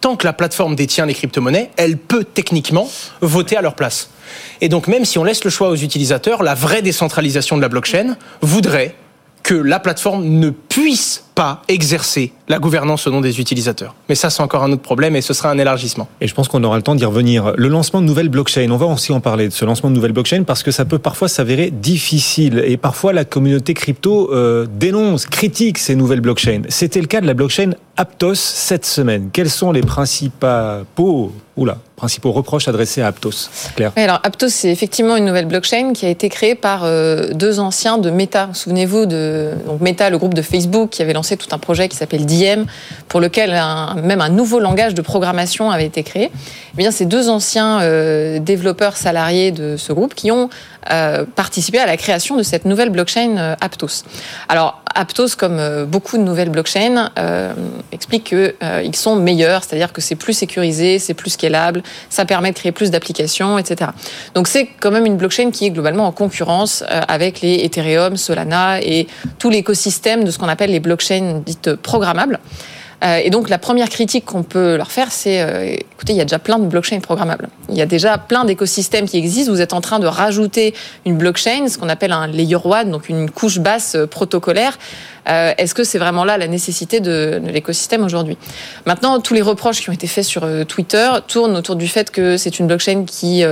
tant 0.00 0.14
que 0.14 0.24
la 0.24 0.32
plateforme 0.32 0.76
détient 0.76 1.06
les 1.06 1.14
crypto-monnaies, 1.14 1.72
elle 1.76 1.96
peut 1.96 2.22
techniquement 2.22 2.88
voter 3.20 3.56
à 3.56 3.62
leur 3.62 3.74
place. 3.74 4.10
Et 4.60 4.68
donc 4.68 4.86
même 4.86 5.04
si 5.04 5.18
on 5.18 5.24
laisse 5.24 5.42
le 5.42 5.50
choix 5.50 5.70
aux 5.70 5.76
utilisateurs, 5.76 6.44
la 6.44 6.54
vraie 6.54 6.82
décentralisation 6.82 7.56
de 7.56 7.62
la 7.62 7.68
blockchain 7.68 8.16
voudrait 8.42 8.94
que 9.42 9.54
la 9.54 9.80
plateforme 9.80 10.24
ne 10.24 10.50
puisse 10.50 11.24
pas 11.34 11.62
exercer 11.68 12.32
la 12.48 12.58
gouvernance 12.58 13.06
au 13.06 13.10
nom 13.10 13.20
des 13.20 13.40
utilisateurs. 13.40 13.94
Mais 14.08 14.14
ça, 14.14 14.30
c'est 14.30 14.42
encore 14.42 14.62
un 14.62 14.72
autre 14.72 14.82
problème 14.82 15.16
et 15.16 15.22
ce 15.22 15.32
sera 15.32 15.50
un 15.50 15.58
élargissement. 15.58 16.08
Et 16.20 16.28
je 16.28 16.34
pense 16.34 16.48
qu'on 16.48 16.62
aura 16.62 16.76
le 16.76 16.82
temps 16.82 16.94
d'y 16.94 17.04
revenir. 17.04 17.52
Le 17.56 17.68
lancement 17.68 18.00
de 18.00 18.06
nouvelles 18.06 18.28
blockchains, 18.28 18.70
on 18.70 18.76
va 18.76 18.86
aussi 18.86 19.12
en 19.12 19.20
parler 19.20 19.48
de 19.48 19.52
ce 19.52 19.64
lancement 19.64 19.90
de 19.90 19.94
nouvelles 19.94 20.12
blockchains 20.12 20.44
parce 20.44 20.62
que 20.62 20.70
ça 20.70 20.84
peut 20.84 20.98
parfois 20.98 21.28
s'avérer 21.28 21.70
difficile 21.70 22.62
et 22.64 22.76
parfois 22.76 23.12
la 23.12 23.24
communauté 23.24 23.74
crypto 23.74 24.30
euh, 24.32 24.66
dénonce, 24.78 25.26
critique 25.26 25.78
ces 25.78 25.96
nouvelles 25.96 26.20
blockchains. 26.20 26.62
C'était 26.68 27.00
le 27.00 27.06
cas 27.06 27.20
de 27.20 27.26
la 27.26 27.34
blockchain 27.34 27.72
Aptos 27.96 28.34
cette 28.34 28.84
semaine. 28.84 29.30
Quels 29.32 29.50
sont 29.50 29.70
les 29.70 29.80
principaux, 29.80 31.32
oula, 31.56 31.78
principaux 31.94 32.32
reproches 32.32 32.66
adressés 32.66 33.02
à 33.02 33.06
Aptos 33.06 33.48
Claire? 33.76 33.92
Oui, 33.96 34.02
alors 34.02 34.18
Aptos, 34.24 34.48
c'est 34.48 34.70
effectivement 34.70 35.16
une 35.16 35.24
nouvelle 35.24 35.46
blockchain 35.46 35.92
qui 35.92 36.04
a 36.04 36.08
été 36.08 36.28
créée 36.28 36.56
par 36.56 36.82
euh, 36.82 37.32
deux 37.32 37.60
anciens 37.60 37.98
de 37.98 38.10
Meta. 38.10 38.50
Souvenez-vous 38.52 39.06
de 39.06 39.52
donc 39.66 39.80
Meta, 39.80 40.10
le 40.10 40.18
groupe 40.18 40.34
de 40.34 40.42
Facebook 40.42 40.90
qui 40.90 41.02
avait 41.02 41.12
lancé 41.12 41.23
tout 41.36 41.48
un 41.52 41.58
projet 41.58 41.88
qui 41.88 41.96
s'appelle 41.96 42.26
Diem, 42.26 42.66
pour 43.08 43.20
lequel 43.20 43.60
même 44.02 44.20
un 44.20 44.28
nouveau 44.28 44.60
langage 44.60 44.94
de 44.94 45.02
programmation 45.02 45.70
avait 45.70 45.86
été 45.86 46.02
créé. 46.02 46.30
Eh 46.78 46.90
ces 46.90 47.06
deux 47.06 47.28
anciens 47.28 47.80
euh, 47.80 48.38
développeurs 48.38 48.96
salariés 48.96 49.50
de 49.50 49.76
ce 49.76 49.92
groupe 49.92 50.14
qui 50.14 50.30
ont 50.30 50.48
euh, 50.90 51.24
participé 51.24 51.78
à 51.78 51.86
la 51.86 51.96
création 51.96 52.36
de 52.36 52.42
cette 52.42 52.64
nouvelle 52.64 52.90
blockchain 52.90 53.36
euh, 53.36 53.54
Aptos. 53.60 54.04
Alors, 54.48 54.82
Aptos, 54.94 55.36
comme 55.36 55.84
beaucoup 55.86 56.16
de 56.16 56.22
nouvelles 56.22 56.50
blockchains, 56.50 57.10
explique 57.90 58.32
qu'ils 58.32 58.94
sont 58.94 59.16
meilleurs, 59.16 59.64
c'est-à-dire 59.64 59.92
que 59.92 60.00
c'est 60.00 60.14
plus 60.14 60.34
sécurisé, 60.34 61.00
c'est 61.00 61.14
plus 61.14 61.30
scalable, 61.30 61.82
ça 62.10 62.24
permet 62.24 62.52
de 62.52 62.56
créer 62.56 62.70
plus 62.70 62.92
d'applications, 62.92 63.58
etc. 63.58 63.90
Donc, 64.34 64.46
c'est 64.46 64.66
quand 64.66 64.92
même 64.92 65.04
une 65.04 65.16
blockchain 65.16 65.50
qui 65.50 65.66
est 65.66 65.70
globalement 65.70 66.06
en 66.06 66.12
concurrence 66.12 66.84
avec 67.08 67.40
les 67.40 67.64
Ethereum, 67.64 68.16
Solana 68.16 68.80
et 68.82 69.08
tout 69.40 69.50
l'écosystème 69.50 70.22
de 70.22 70.30
ce 70.30 70.38
qu'on 70.38 70.48
appelle 70.48 70.70
les 70.70 70.78
blockchains 70.78 71.42
dites 71.44 71.74
programmables. 71.74 72.38
Euh, 73.04 73.20
et 73.22 73.30
donc 73.30 73.48
la 73.48 73.58
première 73.58 73.88
critique 73.88 74.24
qu'on 74.24 74.42
peut 74.42 74.76
leur 74.76 74.90
faire, 74.90 75.12
c'est 75.12 75.42
euh, 75.42 75.64
écoutez, 75.64 76.12
il 76.12 76.16
y 76.16 76.20
a 76.20 76.24
déjà 76.24 76.38
plein 76.38 76.58
de 76.58 76.66
blockchains 76.66 77.00
programmables. 77.00 77.48
Il 77.68 77.76
y 77.76 77.82
a 77.82 77.86
déjà 77.86 78.16
plein 78.18 78.44
d'écosystèmes 78.44 79.06
qui 79.06 79.18
existent. 79.18 79.52
Vous 79.52 79.60
êtes 79.60 79.74
en 79.74 79.80
train 79.80 79.98
de 79.98 80.06
rajouter 80.06 80.74
une 81.04 81.16
blockchain, 81.16 81.68
ce 81.68 81.76
qu'on 81.76 81.88
appelle 81.88 82.12
un 82.12 82.26
layer 82.26 82.56
one, 82.64 82.90
donc 82.90 83.08
une 83.08 83.30
couche 83.30 83.58
basse 83.58 83.94
euh, 83.94 84.06
protocolaire. 84.06 84.78
Est-ce 85.26 85.74
que 85.74 85.84
c'est 85.84 85.96
vraiment 85.96 86.26
là 86.26 86.36
la 86.36 86.48
nécessité 86.48 87.00
de, 87.00 87.40
de 87.42 87.50
l'écosystème 87.50 88.04
aujourd'hui? 88.04 88.36
Maintenant, 88.84 89.20
tous 89.20 89.32
les 89.32 89.40
reproches 89.40 89.80
qui 89.80 89.88
ont 89.88 89.94
été 89.94 90.06
faits 90.06 90.26
sur 90.26 90.46
Twitter 90.66 91.08
tournent 91.26 91.56
autour 91.56 91.76
du 91.76 91.88
fait 91.88 92.10
que 92.10 92.36
c'est 92.36 92.58
une 92.58 92.66
blockchain 92.66 93.06
qui 93.06 93.42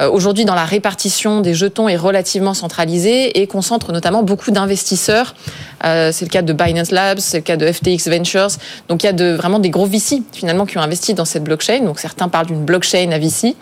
aujourd'hui 0.00 0.44
dans 0.44 0.54
la 0.54 0.64
répartition 0.64 1.40
des 1.40 1.54
jetons 1.54 1.88
est 1.88 1.96
relativement 1.96 2.54
centralisée 2.54 3.40
et 3.40 3.46
concentre 3.46 3.92
notamment 3.92 4.22
beaucoup 4.22 4.50
d'investisseurs. 4.50 5.34
c'est 5.82 6.22
le 6.22 6.28
cas 6.28 6.42
de 6.42 6.52
Binance 6.52 6.90
Labs, 6.90 7.18
c'est 7.18 7.38
le 7.38 7.42
cas 7.42 7.56
de 7.56 7.70
FTX 7.70 8.08
Ventures. 8.08 8.48
Donc 8.88 9.02
il 9.02 9.06
y 9.06 9.08
a 9.08 9.12
de, 9.12 9.34
vraiment 9.34 9.58
des 9.58 9.70
gros 9.70 9.86
VC 9.86 10.22
finalement 10.32 10.66
qui 10.66 10.78
ont 10.78 10.82
investi 10.82 11.14
dans 11.14 11.24
cette 11.24 11.44
blockchain. 11.44 11.80
Donc 11.80 12.00
certains 12.00 12.28
parlent 12.28 12.46
d'une 12.46 12.64
blockchain 12.64 13.10
à 13.12 13.18
VC. 13.18 13.54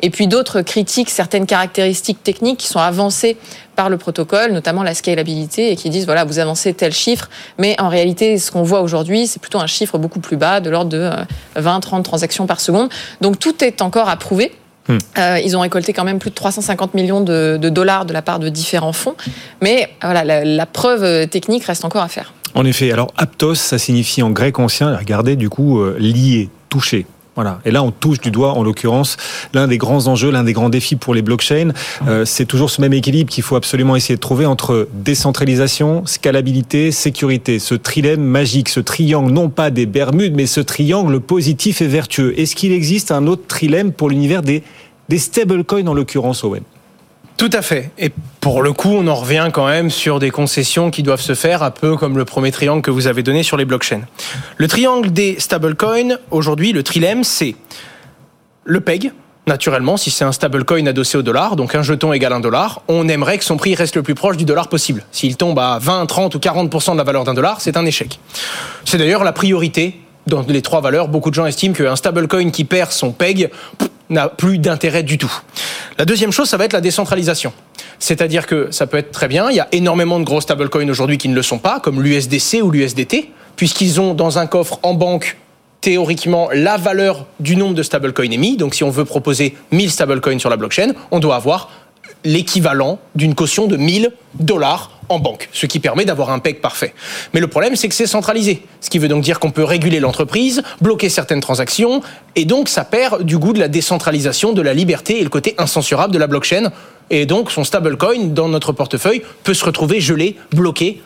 Et 0.00 0.10
puis 0.10 0.26
d'autres 0.26 0.60
critiquent 0.62 1.10
certaines 1.10 1.46
caractéristiques 1.46 2.22
techniques 2.22 2.58
qui 2.58 2.66
sont 2.66 2.80
avancées 2.80 3.36
par 3.76 3.88
le 3.88 3.98
protocole, 3.98 4.52
notamment 4.52 4.82
la 4.82 4.94
scalabilité, 4.94 5.72
et 5.72 5.76
qui 5.76 5.90
disent 5.90 6.06
voilà, 6.06 6.24
vous 6.24 6.38
avancez 6.38 6.72
tel 6.74 6.92
chiffre, 6.92 7.28
mais 7.58 7.78
en 7.80 7.88
réalité, 7.88 8.38
ce 8.38 8.50
qu'on 8.50 8.62
voit 8.62 8.80
aujourd'hui, 8.80 9.26
c'est 9.26 9.40
plutôt 9.40 9.58
un 9.58 9.66
chiffre 9.66 9.98
beaucoup 9.98 10.20
plus 10.20 10.36
bas, 10.36 10.60
de 10.60 10.70
l'ordre 10.70 10.90
de 10.90 11.10
20-30 11.56 11.98
euh, 11.98 12.02
transactions 12.02 12.46
par 12.46 12.60
seconde. 12.60 12.90
Donc 13.20 13.38
tout 13.38 13.62
est 13.62 13.82
encore 13.82 14.08
à 14.08 14.16
prouver. 14.16 14.52
Hmm. 14.88 14.98
Euh, 15.18 15.40
ils 15.44 15.56
ont 15.56 15.60
récolté 15.60 15.92
quand 15.92 16.04
même 16.04 16.18
plus 16.18 16.30
de 16.30 16.34
350 16.34 16.94
millions 16.94 17.20
de, 17.20 17.56
dollars 17.56 18.06
de 18.06 18.12
la 18.12 18.22
part 18.22 18.38
de 18.38 18.48
différents 18.48 18.92
fonds, 18.92 19.16
mais 19.60 19.90
voilà, 20.02 20.24
la, 20.24 20.44
la 20.44 20.66
preuve 20.66 21.28
technique 21.28 21.64
reste 21.64 21.84
encore 21.84 22.02
à 22.02 22.08
faire. 22.08 22.32
En 22.56 22.64
effet, 22.64 22.90
alors 22.90 23.12
aptos, 23.18 23.54
ça 23.54 23.76
signifie 23.76 24.22
en 24.22 24.30
grec 24.30 24.58
ancien, 24.58 24.96
regardez, 24.96 25.36
du 25.36 25.50
coup, 25.50 25.80
euh, 25.80 25.94
lié, 25.98 26.48
touché. 26.70 27.04
Voilà. 27.36 27.60
Et 27.64 27.70
là, 27.70 27.82
on 27.82 27.90
touche 27.90 28.20
du 28.20 28.30
doigt, 28.30 28.54
en 28.54 28.62
l'occurrence, 28.62 29.18
l'un 29.52 29.68
des 29.68 29.76
grands 29.78 30.06
enjeux, 30.06 30.30
l'un 30.30 30.42
des 30.42 30.54
grands 30.54 30.70
défis 30.70 30.96
pour 30.96 31.14
les 31.14 31.22
blockchains. 31.22 31.72
Euh, 32.08 32.24
c'est 32.24 32.46
toujours 32.46 32.70
ce 32.70 32.80
même 32.80 32.94
équilibre 32.94 33.30
qu'il 33.30 33.44
faut 33.44 33.56
absolument 33.56 33.94
essayer 33.94 34.16
de 34.16 34.20
trouver 34.20 34.46
entre 34.46 34.88
décentralisation, 34.94 36.06
scalabilité, 36.06 36.90
sécurité. 36.92 37.58
Ce 37.58 37.74
trilemme 37.74 38.22
magique, 38.22 38.70
ce 38.70 38.80
triangle, 38.80 39.32
non 39.32 39.50
pas 39.50 39.70
des 39.70 39.84
Bermudes, 39.84 40.34
mais 40.34 40.46
ce 40.46 40.60
triangle 40.60 41.20
positif 41.20 41.82
et 41.82 41.86
vertueux. 41.86 42.38
Est-ce 42.40 42.56
qu'il 42.56 42.72
existe 42.72 43.12
un 43.12 43.26
autre 43.26 43.46
trilemme 43.46 43.92
pour 43.92 44.08
l'univers 44.08 44.42
des, 44.42 44.62
des 45.10 45.18
stablecoins, 45.18 45.86
en 45.86 45.94
l'occurrence, 45.94 46.42
Owen? 46.42 46.62
Tout 47.36 47.50
à 47.52 47.62
fait. 47.62 47.90
Et 47.98 48.10
pour 48.40 48.62
le 48.62 48.72
coup, 48.72 48.90
on 48.92 49.06
en 49.06 49.14
revient 49.14 49.48
quand 49.52 49.66
même 49.66 49.90
sur 49.90 50.18
des 50.18 50.30
concessions 50.30 50.90
qui 50.90 51.02
doivent 51.02 51.20
se 51.20 51.34
faire, 51.34 51.62
un 51.62 51.70
peu 51.70 51.96
comme 51.96 52.16
le 52.16 52.24
premier 52.24 52.52
triangle 52.52 52.82
que 52.82 52.90
vous 52.90 53.06
avez 53.06 53.22
donné 53.22 53.42
sur 53.42 53.56
les 53.56 53.64
blockchains. 53.64 54.02
Le 54.56 54.68
triangle 54.68 55.12
des 55.12 55.38
stablecoins, 55.38 56.18
aujourd'hui, 56.30 56.72
le 56.72 56.82
trilemme, 56.82 57.24
c'est 57.24 57.56
le 58.64 58.80
PEG, 58.80 59.12
naturellement, 59.46 59.96
si 59.96 60.10
c'est 60.10 60.24
un 60.24 60.32
stablecoin 60.32 60.86
adossé 60.86 61.18
au 61.18 61.22
dollar, 61.22 61.56
donc 61.56 61.74
un 61.74 61.82
jeton 61.82 62.12
égale 62.12 62.32
un 62.32 62.40
dollar, 62.40 62.82
on 62.88 63.08
aimerait 63.08 63.38
que 63.38 63.44
son 63.44 63.56
prix 63.56 63.74
reste 63.74 63.96
le 63.96 64.02
plus 64.02 64.14
proche 64.14 64.36
du 64.36 64.44
dollar 64.44 64.68
possible. 64.68 65.04
S'il 65.12 65.36
tombe 65.36 65.58
à 65.58 65.78
20, 65.80 66.06
30 66.06 66.34
ou 66.34 66.38
40% 66.38 66.92
de 66.92 66.98
la 66.98 67.04
valeur 67.04 67.24
d'un 67.24 67.34
dollar, 67.34 67.60
c'est 67.60 67.76
un 67.76 67.86
échec. 67.86 68.18
C'est 68.84 68.98
d'ailleurs 68.98 69.24
la 69.24 69.32
priorité 69.32 70.00
dans 70.26 70.42
les 70.42 70.62
trois 70.62 70.80
valeurs. 70.80 71.08
Beaucoup 71.08 71.30
de 71.30 71.36
gens 71.36 71.46
estiment 71.46 71.74
qu'un 71.74 71.96
stablecoin 71.96 72.50
qui 72.50 72.64
perd 72.64 72.90
son 72.90 73.12
PEG 73.12 73.50
n'a 74.10 74.28
plus 74.28 74.58
d'intérêt 74.58 75.02
du 75.02 75.18
tout. 75.18 75.32
La 75.98 76.04
deuxième 76.04 76.32
chose, 76.32 76.48
ça 76.48 76.56
va 76.56 76.64
être 76.64 76.72
la 76.72 76.80
décentralisation. 76.80 77.52
C'est-à-dire 77.98 78.46
que 78.46 78.68
ça 78.70 78.86
peut 78.86 78.98
être 78.98 79.10
très 79.10 79.28
bien, 79.28 79.50
il 79.50 79.56
y 79.56 79.60
a 79.60 79.68
énormément 79.72 80.18
de 80.18 80.24
gros 80.24 80.40
stablecoins 80.40 80.88
aujourd'hui 80.88 81.18
qui 81.18 81.28
ne 81.28 81.34
le 81.34 81.42
sont 81.42 81.58
pas, 81.58 81.80
comme 81.80 82.02
l'USDC 82.02 82.62
ou 82.62 82.70
l'USDT, 82.70 83.30
puisqu'ils 83.56 84.00
ont 84.00 84.14
dans 84.14 84.38
un 84.38 84.46
coffre 84.46 84.78
en 84.82 84.94
banque 84.94 85.36
théoriquement 85.80 86.48
la 86.52 86.76
valeur 86.76 87.26
du 87.40 87.56
nombre 87.56 87.74
de 87.74 87.82
stablecoins 87.82 88.30
émis. 88.30 88.56
Donc 88.56 88.74
si 88.74 88.84
on 88.84 88.90
veut 88.90 89.04
proposer 89.04 89.56
1000 89.70 89.90
stablecoins 89.90 90.38
sur 90.38 90.50
la 90.50 90.56
blockchain, 90.56 90.92
on 91.10 91.20
doit 91.20 91.36
avoir 91.36 91.70
l'équivalent 92.26 92.98
d'une 93.14 93.34
caution 93.34 93.66
de 93.66 93.76
1000 93.76 94.10
dollars 94.34 94.90
en 95.08 95.20
banque, 95.20 95.48
ce 95.52 95.66
qui 95.66 95.78
permet 95.78 96.04
d'avoir 96.04 96.30
un 96.30 96.40
PEG 96.40 96.60
parfait. 96.60 96.92
Mais 97.32 97.40
le 97.40 97.46
problème, 97.46 97.76
c'est 97.76 97.88
que 97.88 97.94
c'est 97.94 98.08
centralisé, 98.08 98.62
ce 98.80 98.90
qui 98.90 98.98
veut 98.98 99.06
donc 99.06 99.22
dire 99.22 99.38
qu'on 99.38 99.52
peut 99.52 99.62
réguler 99.62 100.00
l'entreprise, 100.00 100.62
bloquer 100.80 101.08
certaines 101.08 101.40
transactions, 101.40 102.02
et 102.34 102.44
donc 102.44 102.68
ça 102.68 102.84
perd 102.84 103.22
du 103.22 103.38
goût 103.38 103.52
de 103.52 103.60
la 103.60 103.68
décentralisation, 103.68 104.52
de 104.52 104.60
la 104.60 104.74
liberté 104.74 105.20
et 105.20 105.22
le 105.22 105.30
côté 105.30 105.54
incensurable 105.58 106.12
de 106.12 106.18
la 106.18 106.26
blockchain. 106.26 106.72
Et 107.10 107.26
donc 107.26 107.52
son 107.52 107.62
stablecoin 107.62 108.26
dans 108.30 108.48
notre 108.48 108.72
portefeuille 108.72 109.22
peut 109.44 109.54
se 109.54 109.64
retrouver 109.64 110.00
gelé, 110.00 110.36
bloqué 110.50 111.00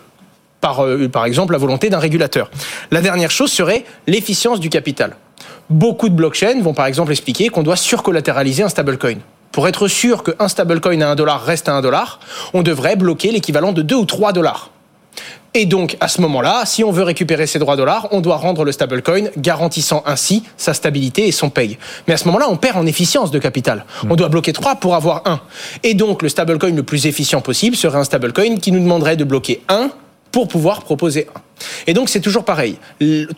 par, 0.63 0.85
euh, 0.85 1.09
par 1.09 1.27
exemple 1.27 1.53
la 1.53 1.59
volonté 1.59 1.91
d'un 1.91 1.99
régulateur. 1.99 2.51
La 2.91 3.03
dernière 3.03 3.31
chose 3.31 3.53
serait 3.53 3.85
l'efficience 4.07 4.61
du 4.61 4.71
capital. 4.71 5.17
Beaucoup 5.69 6.09
de 6.09 6.15
blockchains 6.15 6.63
vont 6.63 6.75
par 6.75 6.87
exemple 6.87 7.13
expliquer 7.13 7.49
qu'on 7.49 7.63
doit 7.63 7.77
surcollatéraliser 7.77 8.63
un 8.63 8.71
stablecoin. 8.71 9.19
Pour 9.53 9.67
être 9.67 9.89
sûr 9.89 10.23
qu'un 10.23 10.49
stablecoin 10.49 11.01
à 11.01 11.09
1 11.09 11.15
dollar 11.17 11.43
reste 11.43 11.69
à 11.69 11.75
1 11.75 11.81
dollar, 11.83 12.21
on 12.55 12.63
devrait 12.63 12.97
bloquer 12.97 13.33
l'équivalent 13.33 13.73
de 13.73 13.83
2 13.83 13.97
ou 13.97 14.05
3 14.05 14.33
dollars. 14.33 14.71
Et 15.53 15.67
donc, 15.67 15.97
à 15.99 16.07
ce 16.07 16.21
moment-là, 16.21 16.63
si 16.65 16.85
on 16.85 16.93
veut 16.93 17.03
récupérer 17.03 17.49
ces 17.49 17.59
droits 17.59 17.75
dollars, 17.75 18.07
on 18.13 18.21
doit 18.21 18.37
rendre 18.37 18.65
le 18.65 18.71
stablecoin, 18.71 19.31
garantissant 19.37 20.05
ainsi 20.07 20.45
sa 20.57 20.75
stabilité 20.75 21.27
et 21.27 21.33
son 21.33 21.51
paye. 21.51 21.77
Mais 22.07 22.15
à 22.15 22.17
ce 22.17 22.27
moment-là, 22.27 22.47
on 22.49 22.57
perd 22.57 22.77
en 22.77 22.87
efficience 22.87 23.33
de 23.33 23.41
capital. 23.41 23.85
On 24.09 24.15
doit 24.15 24.29
bloquer 24.29 24.53
3 24.53 24.77
pour 24.77 24.95
avoir 24.95 25.23
1. 25.27 25.41
Et 25.83 25.95
donc, 25.95 26.23
le 26.23 26.29
stablecoin 26.29 26.71
le 26.71 26.85
plus 26.85 27.07
efficient 27.07 27.41
possible 27.41 27.75
serait 27.75 27.99
un 27.99 28.05
stablecoin 28.05 28.59
qui 28.59 28.71
nous 28.71 28.79
demanderait 28.79 29.17
de 29.17 29.25
bloquer 29.25 29.63
1 29.69 29.91
pour 30.31 30.47
pouvoir 30.47 30.83
proposer 30.83 31.27
1. 31.35 31.41
Et 31.87 31.95
donc 31.95 32.09
c'est 32.09 32.21
toujours 32.21 32.45
pareil. 32.45 32.77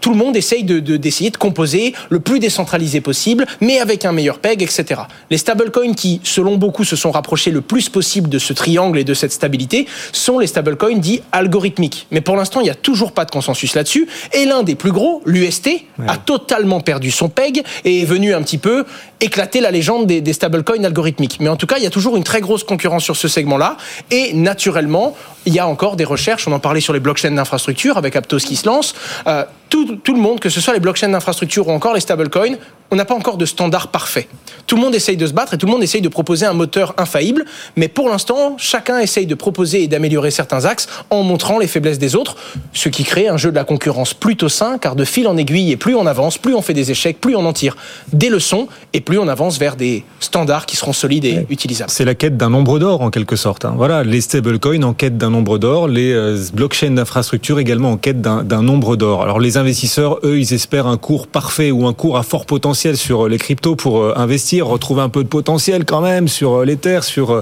Tout 0.00 0.10
le 0.10 0.16
monde 0.16 0.36
essaye 0.36 0.64
de, 0.64 0.78
d'essayer 0.96 1.30
de, 1.30 1.36
composer 1.36 1.94
le 2.10 2.20
plus 2.20 2.38
décentralisé 2.38 3.00
possible, 3.00 3.46
mais 3.60 3.78
avec 3.78 4.04
un 4.04 4.12
meilleur 4.12 4.38
PEG, 4.38 4.62
etc. 4.62 5.02
Les 5.30 5.38
stablecoins 5.38 5.94
qui, 5.94 6.20
selon 6.22 6.56
beaucoup, 6.56 6.84
se 6.84 6.96
sont 6.96 7.10
rapprochés 7.10 7.50
le 7.50 7.60
plus 7.60 7.88
possible 7.88 8.28
de 8.28 8.38
ce 8.38 8.52
triangle 8.52 8.98
et 8.98 9.04
de 9.04 9.14
cette 9.14 9.32
stabilité 9.32 9.86
sont 10.12 10.38
les 10.38 10.46
stablecoins 10.46 10.98
dits 10.98 11.22
algorithmiques. 11.32 12.06
Mais 12.10 12.20
pour 12.20 12.36
l'instant, 12.36 12.60
il 12.60 12.64
n'y 12.64 12.70
a 12.70 12.74
toujours 12.74 13.12
pas 13.12 13.24
de 13.24 13.30
consensus 13.30 13.74
là-dessus. 13.74 14.08
Et 14.32 14.44
l'un 14.44 14.62
des 14.62 14.74
plus 14.74 14.92
gros, 14.92 15.22
l'UST, 15.26 15.70
a 16.06 16.16
totalement 16.16 16.80
perdu 16.80 17.10
son 17.10 17.28
PEG 17.28 17.62
et 17.84 18.02
est 18.02 18.04
venu 18.04 18.34
un 18.34 18.42
petit 18.42 18.58
peu 18.58 18.84
éclater 19.22 19.60
la 19.60 19.70
légende 19.70 20.06
des, 20.06 20.20
des 20.20 20.32
stablecoins 20.32 20.84
algorithmiques. 20.84 21.38
Mais 21.40 21.48
en 21.48 21.56
tout 21.56 21.66
cas, 21.66 21.78
il 21.78 21.84
y 21.84 21.86
a 21.86 21.90
toujours 21.90 22.16
une 22.16 22.24
très 22.24 22.40
grosse 22.40 22.64
concurrence 22.64 23.04
sur 23.04 23.16
ce 23.16 23.28
segment-là. 23.28 23.76
Et 24.10 24.34
naturellement, 24.34 25.16
il 25.46 25.54
y 25.54 25.58
a 25.58 25.66
encore 25.66 25.96
des 25.96 26.04
recherches, 26.04 26.46
on 26.46 26.52
en 26.52 26.58
parlait 26.58 26.80
sur 26.80 26.92
les 26.92 27.00
blockchains 27.00 27.30
d'infrastructure 27.30 27.96
avec 27.96 28.16
Aptos 28.16 28.38
qui 28.38 28.56
se 28.56 28.66
lance. 28.66 28.94
Euh, 29.26 29.44
tout, 29.72 29.96
tout, 29.96 30.12
le 30.12 30.20
monde, 30.20 30.38
que 30.38 30.50
ce 30.50 30.60
soit 30.60 30.74
les 30.74 30.80
blockchains 30.80 31.08
d'infrastructure 31.08 31.66
ou 31.66 31.70
encore 31.70 31.94
les 31.94 32.00
stablecoins, 32.00 32.56
on 32.90 32.96
n'a 32.96 33.06
pas 33.06 33.14
encore 33.14 33.38
de 33.38 33.46
standard 33.46 33.88
parfait. 33.88 34.28
Tout 34.66 34.76
le 34.76 34.82
monde 34.82 34.94
essaye 34.94 35.16
de 35.16 35.26
se 35.26 35.32
battre 35.32 35.54
et 35.54 35.58
tout 35.58 35.64
le 35.64 35.72
monde 35.72 35.82
essaye 35.82 36.02
de 36.02 36.10
proposer 36.10 36.44
un 36.44 36.52
moteur 36.52 36.94
infaillible, 36.98 37.46
mais 37.74 37.88
pour 37.88 38.10
l'instant, 38.10 38.56
chacun 38.58 38.98
essaye 38.98 39.24
de 39.24 39.34
proposer 39.34 39.82
et 39.82 39.88
d'améliorer 39.88 40.30
certains 40.30 40.66
axes 40.66 40.88
en 41.08 41.22
montrant 41.22 41.58
les 41.58 41.66
faiblesses 41.66 41.98
des 41.98 42.14
autres, 42.14 42.36
ce 42.74 42.90
qui 42.90 43.04
crée 43.04 43.28
un 43.28 43.38
jeu 43.38 43.50
de 43.50 43.56
la 43.56 43.64
concurrence 43.64 44.12
plutôt 44.12 44.50
sain, 44.50 44.76
car 44.76 44.94
de 44.94 45.06
fil 45.06 45.26
en 45.26 45.38
aiguille, 45.38 45.72
et 45.72 45.78
plus 45.78 45.94
on 45.94 46.06
avance, 46.06 46.36
plus 46.36 46.54
on 46.54 46.60
fait 46.60 46.74
des 46.74 46.90
échecs, 46.90 47.18
plus 47.18 47.34
on 47.34 47.46
en 47.46 47.54
tire 47.54 47.78
des 48.12 48.28
leçons, 48.28 48.68
et 48.92 49.00
plus 49.00 49.18
on 49.18 49.26
avance 49.26 49.58
vers 49.58 49.76
des 49.76 50.04
standards 50.20 50.66
qui 50.66 50.76
seront 50.76 50.92
solides 50.92 51.24
et 51.24 51.46
utilisables. 51.48 51.90
C'est 51.90 52.04
la 52.04 52.14
quête 52.14 52.36
d'un 52.36 52.50
nombre 52.50 52.78
d'or 52.78 53.00
en 53.00 53.08
quelque 53.08 53.36
sorte. 53.36 53.64
Hein. 53.64 53.72
Voilà, 53.78 54.04
les 54.04 54.20
stablecoins 54.20 54.82
en 54.82 54.92
quête 54.92 55.16
d'un 55.16 55.30
nombre 55.30 55.56
d'or, 55.56 55.88
les 55.88 56.12
euh, 56.12 56.38
blockchains 56.52 56.90
d'infrastructure 56.90 57.58
également 57.58 57.92
en 57.92 57.96
quête 57.96 58.20
d'un 58.20 58.62
nombre 58.62 58.96
d'or. 58.96 59.22
Alors 59.22 59.40
les 59.40 59.56
investisseurs, 59.62 60.18
eux, 60.24 60.38
ils 60.38 60.52
espèrent 60.52 60.86
un 60.86 60.98
cours 60.98 61.26
parfait 61.26 61.70
ou 61.70 61.86
un 61.86 61.92
cours 61.92 62.18
à 62.18 62.22
fort 62.22 62.46
potentiel 62.46 62.96
sur 62.96 63.24
euh, 63.24 63.28
les 63.28 63.38
cryptos 63.38 63.76
pour 63.76 63.98
euh, 63.98 64.12
investir, 64.16 64.66
retrouver 64.66 65.02
un 65.02 65.08
peu 65.08 65.22
de 65.22 65.28
potentiel 65.28 65.84
quand 65.84 66.00
même 66.00 66.28
sur 66.28 66.60
euh, 66.60 66.64
l'Ether, 66.64 67.00
sur 67.02 67.40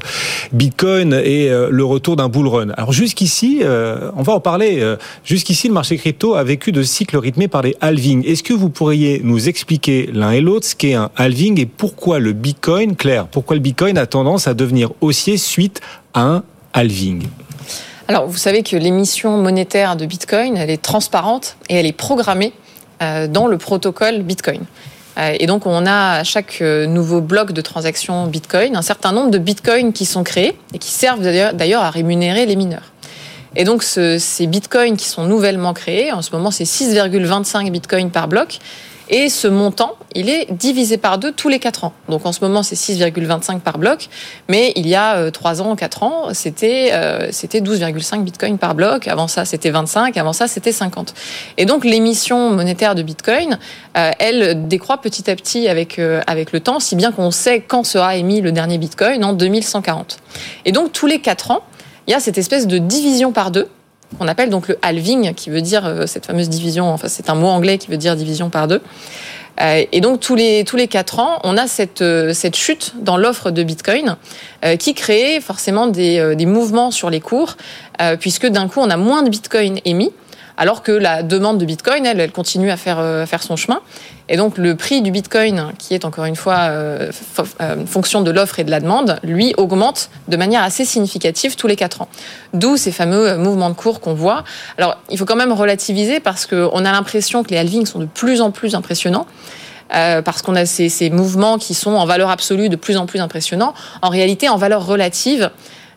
Bitcoin 0.53 1.15
et 1.15 1.49
le 1.49 1.85
retour 1.85 2.17
d'un 2.17 2.29
bull 2.29 2.47
run. 2.47 2.71
Alors 2.77 2.93
jusqu'ici, 2.93 3.63
on 4.17 4.23
va 4.23 4.35
en 4.35 4.41
parler, 4.41 4.83
jusqu'ici 5.25 5.69
le 5.69 5.75
marché 5.75 5.97
crypto 5.97 6.35
a 6.35 6.45
vécu 6.45 6.73
de 6.73 6.83
cycles 6.83 7.17
rythmés 7.17 7.49
par 7.49 7.63
les 7.63 7.77
halvings. 7.81 8.25
Est-ce 8.27 8.43
que 8.43 8.53
vous 8.53 8.69
pourriez 8.69 9.21
nous 9.25 9.49
expliquer 9.49 10.11
l'un 10.13 10.33
et 10.33 10.41
l'autre 10.41 10.67
ce 10.67 10.75
qu'est 10.75 10.95
un 10.95 11.11
halving 11.17 11.61
et 11.61 11.67
pourquoi 11.67 12.19
le 12.19 12.33
Bitcoin, 12.33 12.97
Claire, 12.97 13.27
pourquoi 13.27 13.57
le 13.57 13.63
Bitcoin 13.63 13.99
a 13.99 14.07
tendance 14.07 14.47
à 14.47 14.55
devenir 14.55 14.91
haussier 15.01 15.37
suite 15.37 15.81
à 16.15 16.23
un 16.23 16.43
halving? 16.73 17.23
Alors, 18.11 18.27
vous 18.27 18.39
savez 18.39 18.65
que 18.65 18.77
l'émission 18.77 19.37
monétaire 19.37 19.95
de 19.95 20.05
Bitcoin, 20.05 20.57
elle 20.57 20.69
est 20.69 20.83
transparente 20.83 21.55
et 21.69 21.77
elle 21.77 21.87
est 21.87 21.93
programmée 21.93 22.53
dans 23.01 23.47
le 23.47 23.57
protocole 23.57 24.23
Bitcoin. 24.23 24.67
Euh, 25.19 25.37
et 25.39 25.47
donc, 25.47 25.67
on 25.67 25.87
a 25.87 26.19
à 26.19 26.25
chaque 26.25 26.59
euh, 26.61 26.87
nouveau 26.87 27.21
bloc 27.21 27.53
de 27.53 27.61
transaction 27.61 28.27
Bitcoin 28.27 28.77
un 28.77 28.83
certain 28.83 29.13
nombre 29.13 29.31
de 29.31 29.39
Bitcoins 29.39 29.93
qui 29.93 30.07
sont 30.07 30.25
créés 30.25 30.57
et 30.75 30.79
qui 30.79 30.91
servent 30.91 31.23
d'ailleurs 31.23 31.83
à 31.83 31.91
rémunérer 31.91 32.47
les 32.47 32.57
mineurs. 32.57 32.93
Et 33.57 33.65
donc, 33.65 33.83
ces 33.83 34.47
Bitcoins 34.47 34.97
qui 34.97 35.09
sont 35.09 35.25
nouvellement 35.25 35.73
créés, 35.73 36.13
en 36.13 36.23
ce 36.23 36.31
moment, 36.31 36.51
c'est 36.51 36.65
6,25 36.65 37.71
Bitcoins 37.71 38.11
par 38.11 38.29
bloc. 38.29 38.59
Et 39.13 39.29
ce 39.29 39.49
montant, 39.49 39.97
il 40.15 40.29
est 40.29 40.47
divisé 40.53 40.97
par 40.97 41.19
deux 41.19 41.33
tous 41.33 41.49
les 41.49 41.59
4 41.59 41.83
ans. 41.83 41.93
Donc 42.09 42.25
en 42.27 42.33
ce 42.33 42.41
moment, 42.43 42.63
c'est 42.63 42.77
6,25 42.77 43.59
par 43.59 43.77
bloc, 43.77 44.09
mais 44.49 44.73
il 44.77 44.87
y 44.87 44.95
a 44.95 45.31
3 45.33 45.61
euh, 45.61 45.65
ans, 45.65 45.75
4 45.75 46.03
ans, 46.05 46.29
c'était 46.33 46.91
euh, 46.93 47.29
c'était 47.33 47.61
12,5 47.61 48.23
bitcoins 48.23 48.57
par 48.57 48.77
bloc. 48.77 49.09
Avant 49.09 49.27
ça, 49.27 49.45
c'était 49.45 49.71
25. 49.71 50.17
Avant 50.17 50.33
ça, 50.33 50.47
c'était 50.47 50.71
50. 50.71 51.13
Et 51.59 51.67
donc 51.67 51.85
l'émission 51.85 52.51
monétaire 52.51 52.95
de 52.95 53.03
bitcoin, 53.03 53.59
euh, 53.97 54.13
elle 54.21 54.69
décroît 54.69 55.01
petit 55.01 55.29
à 55.29 55.35
petit 55.35 55.67
avec 55.67 56.01
avec 56.29 56.53
le 56.53 56.61
temps, 56.61 56.79
si 56.79 56.95
bien 56.95 57.11
qu'on 57.11 57.33
sait 57.33 57.61
quand 57.61 57.83
sera 57.83 58.15
émis 58.15 58.41
le 58.41 58.53
dernier 58.53 58.79
bitcoin 58.79 59.25
en 59.25 59.33
2140. 59.33 60.19
Et 60.65 60.73
donc 60.73 60.93
tous 60.93 61.07
les 61.07 61.21
4 61.21 61.51
ans, 61.51 61.63
il 62.07 62.13
y 62.13 62.15
a 62.15 62.21
cette 62.21 62.39
espèce 62.39 62.69
de 62.69 62.79
division 62.79 63.33
par 63.33 63.51
deux 63.51 63.69
qu'on 64.19 64.29
appelle 64.29 64.51
donc 64.51 64.69
le 64.69 64.79
halving, 64.83 65.35
qui 65.35 65.51
veut 65.51 65.63
dire 65.63 66.05
cette 66.07 66.27
fameuse 66.27 66.49
division. 66.49 66.93
Enfin, 66.93 67.09
c'est 67.09 67.31
un 67.31 67.35
mot 67.35 67.49
anglais 67.49 67.79
qui 67.79 67.89
veut 67.89 67.97
dire 67.97 68.17
division 68.17 68.51
par 68.51 68.69
deux. 68.69 68.81
Et 69.93 70.01
donc 70.01 70.21
tous 70.21 70.37
les 70.37 70.65
tous 70.65 70.77
les 70.77 70.89
quatre 70.89 71.19
ans, 71.19 71.39
on 71.45 71.59
a 71.59 71.67
cette 71.67 72.03
cette 72.33 72.57
chute 72.57 72.95
dans 72.97 73.19
l'offre 73.19 73.51
de 73.51 73.63
Bitcoin 73.63 74.17
qui 74.79 74.95
crée 74.95 75.39
forcément 75.41 75.87
des, 75.87 76.35
des 76.35 76.47
mouvements 76.47 76.91
sur 76.91 77.11
les 77.11 77.21
cours, 77.21 77.57
puisque 78.21 78.47
d'un 78.47 78.69
coup 78.69 78.81
on 78.81 78.89
a 78.89 78.97
moins 78.97 79.23
de 79.23 79.29
Bitcoin 79.29 79.79
émis 79.85 80.13
alors 80.61 80.83
que 80.83 80.93
la 80.93 81.23
demande 81.23 81.57
de 81.57 81.65
Bitcoin, 81.65 82.05
elle, 82.05 82.21
elle 82.21 82.33
continue 82.33 82.71
à 82.71 82.77
faire, 82.77 82.99
euh, 82.99 83.25
faire 83.25 83.43
son 83.43 83.57
chemin. 83.57 83.81
Et 84.29 84.37
donc 84.37 84.59
le 84.59 84.77
prix 84.77 85.01
du 85.01 85.11
Bitcoin, 85.11 85.73
qui 85.79 85.95
est 85.95 86.05
encore 86.05 86.27
une 86.27 86.37
fois 86.37 86.69
euh, 86.69 87.11
euh, 87.63 87.87
fonction 87.87 88.21
de 88.21 88.31
l'offre 88.31 88.59
et 88.59 88.65
de 88.65 88.71
la 88.71 88.79
demande, 88.79 89.19
lui 89.23 89.55
augmente 89.57 90.11
de 90.29 90.37
manière 90.37 90.63
assez 90.63 90.85
significative 90.85 91.57
tous 91.57 91.67
les 91.67 91.77
quatre 91.77 92.03
ans. 92.03 92.09
D'où 92.53 92.77
ces 92.77 92.93
fameux 92.93 93.39
mouvements 93.39 93.71
de 93.71 93.75
cours 93.75 94.01
qu'on 94.01 94.13
voit. 94.13 94.45
Alors 94.77 94.99
il 95.09 95.17
faut 95.17 95.25
quand 95.25 95.35
même 95.35 95.53
relativiser 95.53 96.21
parce 96.21 96.45
qu'on 96.45 96.85
a 96.85 96.93
l'impression 96.93 97.43
que 97.43 97.49
les 97.49 97.57
halvings 97.57 97.87
sont 97.87 97.99
de 97.99 98.05
plus 98.05 98.43
en 98.43 98.51
plus 98.51 98.75
impressionnants. 98.75 99.27
parce 99.89 100.43
qu'on 100.43 100.57
a 100.57 100.67
ces, 100.67 100.91
ces, 100.91 101.09
mouvements 101.09 101.57
qui 101.57 101.73
sont 101.73 101.95
en 101.95 102.05
valeur 102.05 102.29
absolue 102.29 102.69
de 102.69 102.77
plus 102.77 102.99
en 102.99 103.07
plus 103.07 103.21
impressionnants. 103.21 103.73
En 104.03 104.11
réalité, 104.11 104.51
en 104.51 104.59
valeur 104.59 104.85
relative, 104.85 105.51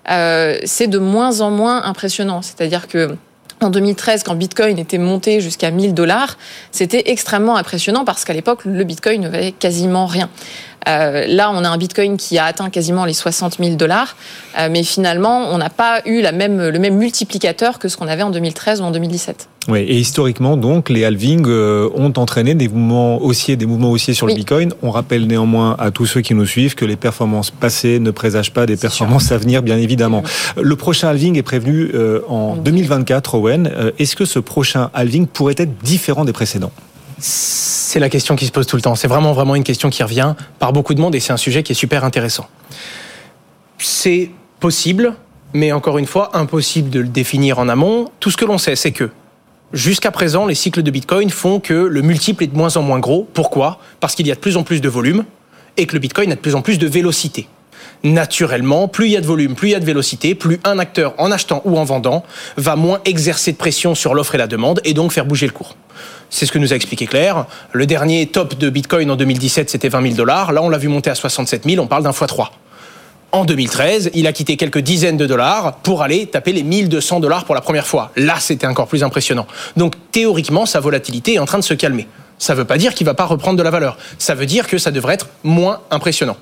c'est 0.07 0.87
de 0.87 0.99
moins 0.99 1.41
en 1.41 1.51
moins 1.51 1.83
impressionnant. 1.83 2.41
C'est-à-dire 2.41 2.87
que 2.87 3.17
en 3.63 3.69
2013, 3.69 4.23
quand 4.23 4.35
Bitcoin 4.35 4.77
était 4.79 4.97
monté 4.97 5.41
jusqu'à 5.41 5.71
1000 5.71 5.93
dollars, 5.93 6.37
c'était 6.71 7.03
extrêmement 7.11 7.55
impressionnant 7.57 8.05
parce 8.05 8.25
qu'à 8.25 8.33
l'époque, 8.33 8.65
le 8.65 8.83
Bitcoin 8.83 9.21
ne 9.21 9.29
valait 9.29 9.51
quasiment 9.51 10.05
rien. 10.05 10.29
Euh, 10.87 11.25
là, 11.27 11.51
on 11.51 11.63
a 11.63 11.69
un 11.69 11.77
Bitcoin 11.77 12.17
qui 12.17 12.37
a 12.37 12.45
atteint 12.45 12.69
quasiment 12.69 13.05
les 13.05 13.13
60 13.13 13.57
000 13.59 13.75
dollars, 13.75 14.15
euh, 14.59 14.67
mais 14.71 14.83
finalement, 14.83 15.49
on 15.51 15.57
n'a 15.57 15.69
pas 15.69 16.01
eu 16.05 16.21
la 16.21 16.31
même, 16.31 16.69
le 16.69 16.79
même 16.79 16.95
multiplicateur 16.95 17.79
que 17.79 17.87
ce 17.87 17.97
qu'on 17.97 18.07
avait 18.07 18.23
en 18.23 18.31
2013 18.31 18.81
ou 18.81 18.83
en 18.83 18.91
2017. 18.91 19.49
Oui, 19.69 19.79
et 19.79 19.97
historiquement, 19.97 20.57
donc, 20.57 20.89
les 20.89 21.05
halvings 21.05 21.45
euh, 21.47 21.89
ont 21.95 22.11
entraîné 22.17 22.53
des 22.53 22.67
mouvements 22.67 23.21
haussiers, 23.21 23.55
des 23.55 23.65
mouvements 23.65 23.91
haussiers 23.91 24.13
sur 24.13 24.27
le 24.27 24.33
Bitcoin. 24.33 24.73
On 24.81 24.91
rappelle 24.91 25.25
néanmoins 25.25 25.77
à 25.79 25.91
tous 25.91 26.05
ceux 26.05 26.21
qui 26.21 26.33
nous 26.33 26.45
suivent 26.45 26.75
que 26.75 26.83
les 26.83 26.97
performances 26.97 27.49
passées 27.49 27.99
ne 27.99 28.11
présagent 28.11 28.51
pas 28.51 28.65
des 28.65 28.75
performances 28.75 29.31
à 29.31 29.37
venir, 29.37 29.63
bien 29.63 29.77
évidemment. 29.77 30.21
Le 30.61 30.75
prochain 30.75 31.07
halving 31.07 31.37
est 31.37 31.43
prévenu 31.43 31.91
en 32.27 32.57
2024, 32.57 33.35
Owen. 33.35 33.71
Est-ce 33.99 34.17
que 34.17 34.25
ce 34.25 34.39
prochain 34.39 34.89
halving 34.93 35.27
pourrait 35.27 35.55
être 35.57 35.81
différent 35.81 36.25
des 36.25 36.33
précédents? 36.33 36.71
C'est 37.23 37.99
la 37.99 38.09
question 38.09 38.35
qui 38.35 38.45
se 38.45 38.51
pose 38.51 38.67
tout 38.67 38.75
le 38.75 38.81
temps. 38.81 38.95
C'est 38.95 39.07
vraiment, 39.07 39.31
vraiment 39.31 39.55
une 39.55 39.63
question 39.63 39.89
qui 39.89 40.03
revient 40.03 40.35
par 40.59 40.73
beaucoup 40.73 40.93
de 40.93 40.99
monde 40.99 41.15
et 41.15 41.21
c'est 41.21 41.31
un 41.31 41.37
sujet 41.37 41.63
qui 41.63 41.71
est 41.71 41.75
super 41.75 42.03
intéressant. 42.03 42.47
C'est 43.77 44.31
possible, 44.59 45.13
mais 45.53 45.71
encore 45.71 45.97
une 45.97 46.05
fois, 46.05 46.35
impossible 46.35 46.89
de 46.89 46.99
le 46.99 47.07
définir 47.07 47.59
en 47.59 47.69
amont. 47.69 48.09
Tout 48.19 48.29
ce 48.29 48.35
que 48.35 48.43
l'on 48.43 48.57
sait, 48.57 48.75
c'est 48.75 48.91
que 48.91 49.09
jusqu'à 49.71 50.11
présent, 50.11 50.45
les 50.45 50.55
cycles 50.55 50.83
de 50.83 50.91
Bitcoin 50.91 51.29
font 51.29 51.61
que 51.61 51.73
le 51.73 52.01
multiple 52.01 52.43
est 52.43 52.47
de 52.47 52.57
moins 52.57 52.75
en 52.75 52.81
moins 52.81 52.99
gros. 52.99 53.27
Pourquoi? 53.33 53.79
Parce 54.01 54.15
qu'il 54.15 54.27
y 54.27 54.31
a 54.31 54.35
de 54.35 54.39
plus 54.41 54.57
en 54.57 54.63
plus 54.63 54.81
de 54.81 54.89
volume 54.89 55.23
et 55.77 55.85
que 55.85 55.93
le 55.93 55.99
Bitcoin 55.99 56.31
a 56.31 56.35
de 56.35 56.41
plus 56.41 56.55
en 56.55 56.61
plus 56.61 56.77
de 56.77 56.87
vélocité 56.87 57.47
naturellement, 58.03 58.87
plus 58.87 59.07
il 59.07 59.11
y 59.11 59.17
a 59.17 59.21
de 59.21 59.25
volume, 59.25 59.55
plus 59.55 59.69
il 59.69 59.71
y 59.71 59.75
a 59.75 59.79
de 59.79 59.85
vélocité, 59.85 60.35
plus 60.35 60.59
un 60.63 60.79
acteur, 60.79 61.13
en 61.17 61.31
achetant 61.31 61.61
ou 61.65 61.77
en 61.77 61.83
vendant, 61.83 62.23
va 62.57 62.75
moins 62.75 62.99
exercer 63.05 63.51
de 63.51 63.57
pression 63.57 63.95
sur 63.95 64.13
l'offre 64.13 64.35
et 64.35 64.37
la 64.37 64.47
demande 64.47 64.81
et 64.83 64.93
donc 64.93 65.11
faire 65.11 65.25
bouger 65.25 65.47
le 65.47 65.53
cours. 65.53 65.75
C'est 66.29 66.45
ce 66.47 66.51
que 66.51 66.57
nous 66.57 66.73
a 66.73 66.75
expliqué 66.75 67.05
Claire. 67.05 67.45
Le 67.73 67.85
dernier 67.85 68.25
top 68.25 68.57
de 68.57 68.69
Bitcoin 68.69 69.11
en 69.11 69.15
2017, 69.15 69.69
c'était 69.69 69.89
20 69.89 70.01
000 70.01 70.13
dollars. 70.15 70.51
Là, 70.51 70.63
on 70.63 70.69
l'a 70.69 70.79
vu 70.79 70.87
monter 70.87 71.11
à 71.11 71.15
67 71.15 71.63
000. 71.65 71.83
On 71.83 71.87
parle 71.87 72.03
d'un 72.03 72.11
fois 72.11 72.25
3. 72.25 72.51
En 73.31 73.45
2013, 73.45 74.11
il 74.13 74.27
a 74.27 74.33
quitté 74.33 74.57
quelques 74.57 74.79
dizaines 74.79 75.17
de 75.17 75.25
dollars 75.25 75.77
pour 75.77 76.03
aller 76.03 76.27
taper 76.27 76.51
les 76.51 76.63
1200 76.63 77.19
dollars 77.19 77.45
pour 77.45 77.55
la 77.55 77.61
première 77.61 77.87
fois. 77.87 78.11
Là, 78.15 78.35
c'était 78.39 78.67
encore 78.67 78.87
plus 78.87 79.03
impressionnant. 79.03 79.47
Donc, 79.75 79.93
théoriquement, 80.11 80.65
sa 80.65 80.79
volatilité 80.79 81.33
est 81.33 81.39
en 81.39 81.45
train 81.45 81.57
de 81.57 81.63
se 81.63 81.73
calmer. 81.73 82.07
Ça 82.43 82.55
ne 82.55 82.57
veut 82.57 82.65
pas 82.65 82.77
dire 82.77 82.93
qu'il 82.93 83.05
ne 83.05 83.09
va 83.09 83.13
pas 83.13 83.23
reprendre 83.23 83.57
de 83.57 83.63
la 83.63 83.71
valeur. 83.71 83.97
Ça 84.17 84.35
veut 84.35 84.45
dire 84.45 84.67
que 84.67 84.77
ça 84.77 84.91
devrait 84.91 85.13
être 85.13 85.29
moins 85.45 85.79
impressionnant. 85.91 86.35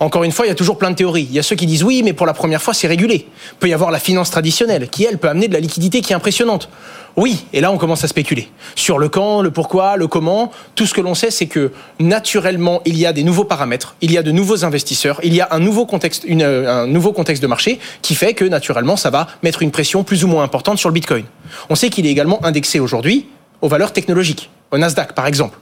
Encore 0.00 0.24
une 0.24 0.32
fois, 0.32 0.46
il 0.46 0.48
y 0.48 0.52
a 0.52 0.56
toujours 0.56 0.78
plein 0.78 0.90
de 0.90 0.96
théories. 0.96 1.28
Il 1.30 1.32
y 1.32 1.38
a 1.38 1.44
ceux 1.44 1.54
qui 1.54 1.66
disent 1.66 1.84
oui, 1.84 2.02
mais 2.02 2.12
pour 2.12 2.26
la 2.26 2.34
première 2.34 2.60
fois, 2.60 2.74
c'est 2.74 2.88
régulé. 2.88 3.28
Peut 3.60 3.68
y 3.68 3.72
avoir 3.72 3.92
la 3.92 4.00
finance 4.00 4.32
traditionnelle, 4.32 4.88
qui, 4.88 5.04
elle, 5.04 5.16
peut 5.16 5.28
amener 5.28 5.46
de 5.46 5.52
la 5.52 5.60
liquidité 5.60 6.00
qui 6.00 6.12
est 6.12 6.16
impressionnante. 6.16 6.68
Oui, 7.16 7.46
et 7.52 7.60
là 7.60 7.70
on 7.70 7.78
commence 7.78 8.02
à 8.02 8.08
spéculer 8.08 8.48
sur 8.74 8.98
le 8.98 9.08
quand, 9.08 9.42
le 9.42 9.52
pourquoi, 9.52 9.96
le 9.96 10.08
comment. 10.08 10.50
Tout 10.74 10.86
ce 10.86 10.92
que 10.92 11.00
l'on 11.00 11.14
sait, 11.14 11.30
c'est 11.30 11.46
que 11.46 11.70
naturellement 12.00 12.82
il 12.84 12.98
y 12.98 13.06
a 13.06 13.12
des 13.12 13.22
nouveaux 13.22 13.44
paramètres, 13.44 13.94
il 14.00 14.10
y 14.10 14.18
a 14.18 14.24
de 14.24 14.32
nouveaux 14.32 14.64
investisseurs, 14.64 15.20
il 15.22 15.32
y 15.32 15.40
a 15.40 15.46
un 15.52 15.60
nouveau 15.60 15.86
contexte, 15.86 16.26
un 16.28 16.88
nouveau 16.88 17.12
contexte 17.12 17.40
de 17.40 17.46
marché 17.46 17.78
qui 18.02 18.16
fait 18.16 18.34
que 18.34 18.44
naturellement 18.44 18.96
ça 18.96 19.10
va 19.10 19.28
mettre 19.44 19.62
une 19.62 19.70
pression 19.70 20.02
plus 20.02 20.24
ou 20.24 20.26
moins 20.26 20.42
importante 20.42 20.78
sur 20.78 20.88
le 20.88 20.94
Bitcoin. 20.94 21.24
On 21.70 21.76
sait 21.76 21.88
qu'il 21.88 22.04
est 22.04 22.10
également 22.10 22.44
indexé 22.44 22.80
aujourd'hui 22.80 23.28
aux 23.60 23.68
valeurs 23.68 23.92
technologiques 23.92 24.50
Nasdaq 24.78 25.14
par 25.14 25.26
exemple. 25.26 25.58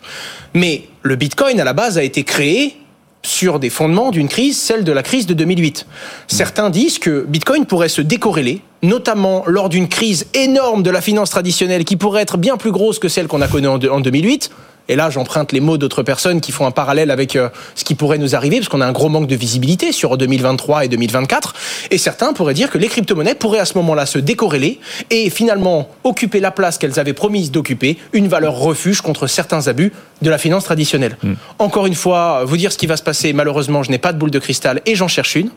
Mais 0.55 0.89
le 1.03 1.17
Bitcoin 1.17 1.61
à 1.61 1.65
la 1.65 1.73
base 1.73 1.99
a 1.99 2.03
été 2.03 2.25
créé 2.25 2.77
sur 3.23 3.61
des 3.61 3.71
fondements 3.71 4.11
d'une 4.11 4.29
crise, 4.29 4.61
celle 4.61 4.85
de 4.85 4.93
la 4.93 5.03
crise 5.03 5.27
de 5.27 5.35
2008. 5.35 5.87
Certains 6.27 6.71
disent 6.71 6.99
que 6.99 7.25
Bitcoin 7.29 7.67
pourrait 7.67 7.89
se 7.89 8.03
décorréler, 8.03 8.63
notamment 8.83 9.45
lors 9.47 9.69
d'une 9.69 9.89
crise 9.89 10.27
énorme 10.35 10.83
de 10.83 10.91
la 10.91 11.01
finance 11.01 11.31
traditionnelle 11.31 11.85
qui 11.85 11.97
pourrait 11.97 12.23
être 12.23 12.37
bien 12.37 12.57
plus 12.57 12.73
grosse 12.73 12.99
que 12.99 13.09
celle 13.09 13.29
qu'on 13.29 13.41
a 13.41 13.49
connue 13.49 13.69
en 13.69 13.79
2008 13.79 14.51
et 14.89 14.97
là 14.97 15.11
j'emprunte 15.11 15.53
les 15.53 15.61
mots 15.61 15.79
d'autres 15.79 16.03
personnes 16.03 16.41
qui 16.41 16.53
font 16.53 16.67
un 16.67 16.71
parallèle 16.71 17.11
avec 17.11 17.37
euh, 17.37 17.49
ce 17.75 17.85
qui 17.85 17.95
pourrait 17.95 18.19
nous 18.19 18.35
arriver, 18.35 18.59
parce 18.59 18.69
qu'on 18.69 18.81
a 18.81 18.87
un 18.87 18.93
gros 18.93 19.09
manque 19.09 19.27
de 19.27 19.37
visibilité 19.37 19.93
sur 19.93 20.17
2023 20.17 20.85
et 20.85 20.89
2024, 20.89 21.55
et 21.91 21.99
certains 21.99 22.33
pourraient 22.33 22.55
dire 22.55 22.71
que 22.71 22.79
les 22.79 22.89
crypto-monnaies 22.89 23.35
pourraient 23.35 23.61
à 23.61 23.65
ce 23.65 23.77
moment-là 23.79 24.07
se 24.07 24.19
décorréler 24.19 24.81
et 25.11 25.31
finalement 25.31 25.89
occuper 26.05 26.41
la 26.41 26.51
place 26.51 26.79
qu'elles 26.79 26.99
avaient 26.99 27.13
promise 27.13 27.51
d'occuper, 27.51 27.99
une 28.13 28.29
valeur 28.29 28.55
refuge 28.55 29.01
contre 29.01 29.27
certains 29.27 29.69
abus 29.69 29.93
de 30.21 30.31
la 30.31 30.39
finance 30.39 30.65
traditionnelle. 30.65 31.17
Hmm. 31.23 31.35
Encore 31.59 31.87
une 31.87 31.95
fois, 31.95 32.45
vous 32.45 32.57
dire 32.57 32.73
ce 32.73 32.79
qui 32.79 32.87
va 32.87 32.97
se 32.97 33.03
passer, 33.03 33.33
malheureusement, 33.33 33.83
je 33.83 33.91
n'ai 33.91 33.99
pas 33.99 34.13
de 34.13 34.19
boule 34.19 34.31
de 34.31 34.39
cristal 34.39 34.81
et 34.87 34.95
j'en 34.95 35.09
cherche 35.09 35.37
une, 35.37 35.51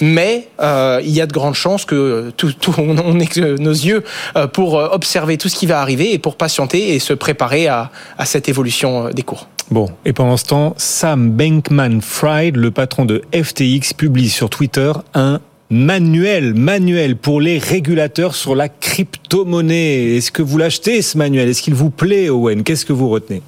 mais 0.00 0.48
euh, 0.60 1.00
il 1.02 1.10
y 1.10 1.20
a 1.20 1.26
de 1.26 1.32
grandes 1.32 1.54
chances 1.54 1.84
que 1.84 2.32
tout, 2.36 2.52
on 2.78 3.18
ait 3.20 3.28
nos 3.58 3.72
yeux 3.72 4.04
euh, 4.36 4.46
pour 4.46 4.74
observer 4.74 5.38
tout 5.38 5.48
ce 5.48 5.56
qui 5.56 5.66
va 5.66 5.80
arriver 5.80 6.12
et 6.12 6.18
pour 6.18 6.36
patienter 6.36 6.94
et 6.94 6.98
se 6.98 7.12
préparer 7.12 7.68
à 7.68 7.90
cette 8.24 8.48
évolution 8.48 8.71
euh, 8.84 9.10
des 9.10 9.22
cours. 9.22 9.48
Bon, 9.70 9.88
et 10.04 10.12
pendant 10.12 10.36
ce 10.36 10.44
temps, 10.44 10.74
Sam 10.76 11.30
Bankman-Fried, 11.30 12.56
le 12.56 12.70
patron 12.70 13.04
de 13.04 13.22
FTX, 13.32 13.94
publie 13.96 14.28
sur 14.28 14.50
Twitter 14.50 14.92
un 15.14 15.40
manuel, 15.70 16.52
manuel 16.52 17.16
pour 17.16 17.40
les 17.40 17.58
régulateurs 17.58 18.34
sur 18.34 18.54
la 18.54 18.68
crypto-monnaie. 18.68 20.16
Est-ce 20.16 20.30
que 20.30 20.42
vous 20.42 20.58
l'achetez 20.58 21.00
ce 21.00 21.16
manuel? 21.16 21.48
Est-ce 21.48 21.62
qu'il 21.62 21.74
vous 21.74 21.88
plaît, 21.88 22.28
Owen? 22.28 22.62
Qu'est-ce 22.62 22.84
que 22.84 22.92
vous 22.92 23.08
retenez? 23.08 23.42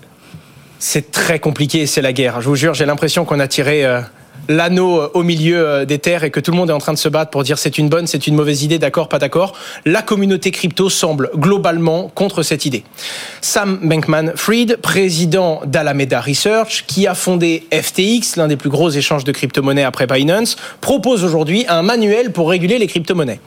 C'est 0.79 1.11
très 1.11 1.39
compliqué, 1.39 1.87
c'est 1.87 2.03
la 2.03 2.13
guerre. 2.13 2.41
Je 2.41 2.49
vous 2.49 2.57
jure, 2.57 2.75
j'ai 2.75 2.87
l'impression 2.87 3.25
qu'on 3.25 3.41
a 3.41 3.49
tiré 3.49 3.85
euh, 3.85 4.01
l'anneau 4.48 5.00
euh, 5.00 5.11
au 5.14 5.22
milieu 5.22 5.66
euh, 5.66 5.85
des 5.85 5.98
terres 5.98 6.24
et 6.24 6.30
que 6.30 6.40
tout 6.40 6.50
le 6.50 6.57
monde 6.57 6.70
est 6.70 6.74
en 6.74 6.78
train 6.78 6.92
de 6.92 6.98
se 6.98 7.09
battre 7.09 7.30
pour 7.30 7.42
dire 7.42 7.59
c'est 7.59 7.78
une 7.78 7.88
bonne, 7.88 8.07
c'est 8.07 8.26
une 8.26 8.35
mauvaise 8.35 8.62
idée, 8.62 8.78
d'accord, 8.78 9.09
pas 9.09 9.18
d'accord, 9.18 9.54
la 9.85 10.02
communauté 10.02 10.50
crypto 10.50 10.90
semble 10.90 11.30
globalement 11.37 12.11
contre 12.14 12.42
cette 12.42 12.66
idée. 12.66 12.85
Sam 13.40 13.78
Bankman-Fried, 13.83 14.78
président 14.78 15.61
d'Alameda 15.66 16.20
Research, 16.20 16.85
qui 16.87 17.07
a 17.07 17.14
fondé 17.14 17.64
FTX, 17.72 18.37
l'un 18.37 18.48
des 18.48 18.57
plus 18.57 18.70
gros 18.70 18.90
échanges 18.90 19.24
de 19.24 19.33
crypto-monnaies 19.33 19.85
après 19.85 20.07
Binance, 20.07 20.57
propose 20.80 21.24
aujourd'hui 21.24 21.64
un 21.68 21.83
manuel 21.83 22.33
pour 22.33 22.50
réguler 22.50 22.78
les 22.78 22.87
crypto-monnaies. 22.87 23.40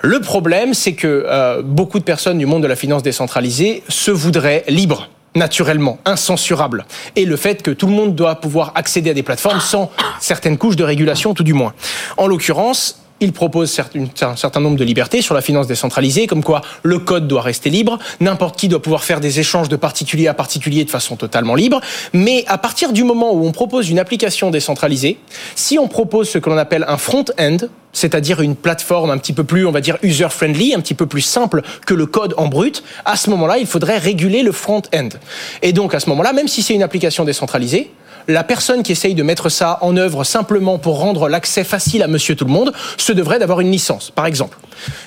Le 0.00 0.20
problème, 0.20 0.74
c'est 0.74 0.94
que 0.94 1.24
euh, 1.26 1.62
beaucoup 1.62 1.98
de 1.98 2.04
personnes 2.04 2.38
du 2.38 2.46
monde 2.46 2.62
de 2.62 2.68
la 2.68 2.76
finance 2.76 3.02
décentralisée 3.02 3.82
se 3.88 4.10
voudraient 4.10 4.64
libres 4.68 5.08
naturellement, 5.34 5.98
incensurable, 6.04 6.84
et 7.16 7.24
le 7.24 7.36
fait 7.36 7.62
que 7.62 7.70
tout 7.70 7.86
le 7.86 7.92
monde 7.92 8.14
doit 8.14 8.36
pouvoir 8.36 8.72
accéder 8.74 9.10
à 9.10 9.14
des 9.14 9.22
plateformes 9.22 9.60
sans 9.60 9.90
certaines 10.20 10.58
couches 10.58 10.76
de 10.76 10.84
régulation, 10.84 11.34
tout 11.34 11.44
du 11.44 11.54
moins. 11.54 11.74
En 12.16 12.26
l'occurrence, 12.26 13.03
il 13.20 13.32
propose 13.32 13.80
un 14.22 14.36
certain 14.36 14.60
nombre 14.60 14.76
de 14.76 14.84
libertés 14.84 15.22
sur 15.22 15.34
la 15.34 15.40
finance 15.40 15.66
décentralisée, 15.66 16.26
comme 16.26 16.42
quoi 16.42 16.62
le 16.82 16.98
code 16.98 17.28
doit 17.28 17.42
rester 17.42 17.70
libre, 17.70 17.98
n'importe 18.20 18.58
qui 18.58 18.68
doit 18.68 18.82
pouvoir 18.82 19.04
faire 19.04 19.20
des 19.20 19.40
échanges 19.40 19.68
de 19.68 19.76
particulier 19.76 20.26
à 20.26 20.34
particulier 20.34 20.84
de 20.84 20.90
façon 20.90 21.16
totalement 21.16 21.54
libre, 21.54 21.80
mais 22.12 22.44
à 22.48 22.58
partir 22.58 22.92
du 22.92 23.04
moment 23.04 23.32
où 23.32 23.46
on 23.46 23.52
propose 23.52 23.88
une 23.88 23.98
application 23.98 24.50
décentralisée, 24.50 25.18
si 25.54 25.78
on 25.78 25.88
propose 25.88 26.28
ce 26.28 26.38
que 26.38 26.50
l'on 26.50 26.58
appelle 26.58 26.84
un 26.88 26.98
front-end, 26.98 27.58
c'est-à-dire 27.92 28.40
une 28.40 28.56
plateforme 28.56 29.10
un 29.10 29.18
petit 29.18 29.32
peu 29.32 29.44
plus, 29.44 29.64
on 29.66 29.70
va 29.70 29.80
dire, 29.80 29.96
user-friendly, 30.02 30.74
un 30.74 30.80
petit 30.80 30.94
peu 30.94 31.06
plus 31.06 31.20
simple 31.20 31.62
que 31.86 31.94
le 31.94 32.06
code 32.06 32.34
en 32.36 32.48
brut, 32.48 32.82
à 33.04 33.16
ce 33.16 33.30
moment-là, 33.30 33.58
il 33.58 33.66
faudrait 33.66 33.98
réguler 33.98 34.42
le 34.42 34.50
front-end. 34.50 35.10
Et 35.62 35.72
donc, 35.72 35.94
à 35.94 36.00
ce 36.00 36.10
moment-là, 36.10 36.32
même 36.32 36.48
si 36.48 36.62
c'est 36.62 36.74
une 36.74 36.82
application 36.82 37.24
décentralisée, 37.24 37.92
la 38.28 38.44
personne 38.44 38.82
qui 38.82 38.92
essaye 38.92 39.14
de 39.14 39.22
mettre 39.22 39.48
ça 39.48 39.78
en 39.82 39.96
œuvre 39.96 40.24
simplement 40.24 40.78
pour 40.78 40.98
rendre 40.98 41.28
l'accès 41.28 41.64
facile 41.64 42.02
à 42.02 42.08
monsieur 42.08 42.36
tout 42.36 42.44
le 42.44 42.52
monde 42.52 42.72
se 42.96 43.12
devrait 43.12 43.38
d'avoir 43.38 43.60
une 43.60 43.70
licence, 43.70 44.10
par 44.10 44.26
exemple. 44.26 44.58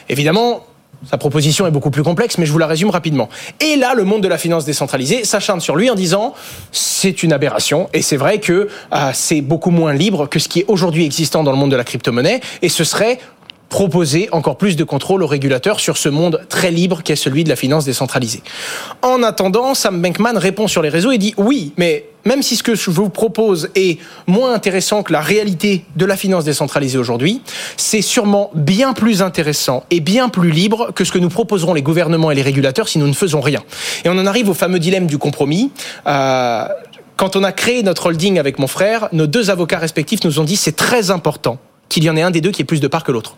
Évidemment, 0.09 0.65
sa 1.09 1.17
proposition 1.17 1.67
est 1.67 1.71
beaucoup 1.71 1.91
plus 1.91 2.03
complexe, 2.03 2.37
mais 2.37 2.45
je 2.45 2.51
vous 2.51 2.57
la 2.57 2.67
résume 2.67 2.89
rapidement. 2.89 3.29
Et 3.59 3.75
là, 3.75 3.93
le 3.93 4.03
monde 4.03 4.21
de 4.23 4.27
la 4.27 4.37
finance 4.37 4.65
décentralisée 4.65 5.23
s'acharne 5.25 5.61
sur 5.61 5.75
lui 5.75 5.89
en 5.89 5.95
disant 5.95 6.33
c'est 6.71 7.23
une 7.23 7.33
aberration, 7.33 7.89
et 7.93 8.01
c'est 8.01 8.17
vrai 8.17 8.39
que 8.39 8.67
euh, 8.93 9.11
c'est 9.13 9.41
beaucoup 9.41 9.69
moins 9.69 9.93
libre 9.93 10.27
que 10.27 10.39
ce 10.39 10.49
qui 10.49 10.61
est 10.61 10.65
aujourd'hui 10.67 11.05
existant 11.05 11.43
dans 11.43 11.51
le 11.51 11.57
monde 11.57 11.71
de 11.71 11.75
la 11.75 11.83
crypto-monnaie, 11.83 12.41
et 12.61 12.69
ce 12.69 12.83
serait 12.83 13.19
proposer 13.69 14.29
encore 14.31 14.57
plus 14.57 14.75
de 14.75 14.83
contrôle 14.83 15.23
aux 15.23 15.27
régulateurs 15.27 15.79
sur 15.79 15.97
ce 15.97 16.09
monde 16.09 16.41
très 16.49 16.71
libre 16.71 17.01
qu'est 17.03 17.15
celui 17.15 17.43
de 17.43 17.49
la 17.49 17.55
finance 17.55 17.85
décentralisée. 17.85 18.41
En 19.01 19.23
attendant, 19.23 19.73
Sam 19.73 20.01
Bankman 20.01 20.37
répond 20.37 20.67
sur 20.67 20.81
les 20.81 20.89
réseaux 20.89 21.11
et 21.11 21.17
dit 21.17 21.33
oui, 21.37 21.73
mais 21.77 22.05
même 22.25 22.43
si 22.43 22.57
ce 22.57 22.63
que 22.63 22.75
je 22.75 22.89
vous 22.89 23.09
propose 23.09 23.69
est 23.75 23.99
moins 24.27 24.53
intéressant 24.53 25.01
que 25.01 25.13
la 25.13 25.21
réalité 25.21 25.85
de 25.95 26.05
la 26.05 26.17
finance 26.17 26.43
décentralisée 26.43 26.97
aujourd'hui, 26.97 27.41
c'est 27.77 28.01
sûrement 28.01 28.51
bien 28.53 28.93
plus 28.93 29.21
intéressant 29.21 29.83
et 29.91 30.01
bien 30.01 30.27
plus 30.29 30.51
libre 30.51 30.91
que 30.93 31.05
ce 31.05 31.11
que 31.11 31.19
nous 31.19 31.29
proposeront 31.29 31.73
les 31.73 31.81
gouvernements 31.81 32.31
et 32.31 32.35
les 32.35 32.41
régulateurs 32.41 32.89
si 32.89 32.99
nous 32.99 33.07
ne 33.07 33.13
faisons 33.13 33.39
rien. 33.39 33.63
Et 34.03 34.09
on 34.09 34.17
en 34.17 34.25
arrive 34.25 34.49
au 34.49 34.53
fameux 34.53 34.79
dilemme 34.79 35.07
du 35.07 35.17
compromis. 35.17 35.71
Euh, 36.05 36.67
quand 37.15 37.35
on 37.35 37.43
a 37.43 37.51
créé 37.51 37.81
notre 37.81 38.07
holding 38.07 38.39
avec 38.39 38.59
mon 38.59 38.67
frère, 38.67 39.07
nos 39.11 39.27
deux 39.27 39.49
avocats 39.49 39.79
respectifs 39.79 40.23
nous 40.23 40.39
ont 40.39 40.43
dit 40.43 40.57
c'est 40.57 40.75
très 40.75 41.11
important 41.11 41.57
qu'il 41.89 42.03
y 42.03 42.09
en 42.09 42.17
ait 42.17 42.21
un 42.21 42.31
des 42.31 42.41
deux 42.41 42.51
qui 42.51 42.61
ait 42.61 42.65
plus 42.65 42.81
de 42.81 42.87
parts 42.87 43.03
que 43.03 43.11
l'autre. 43.11 43.37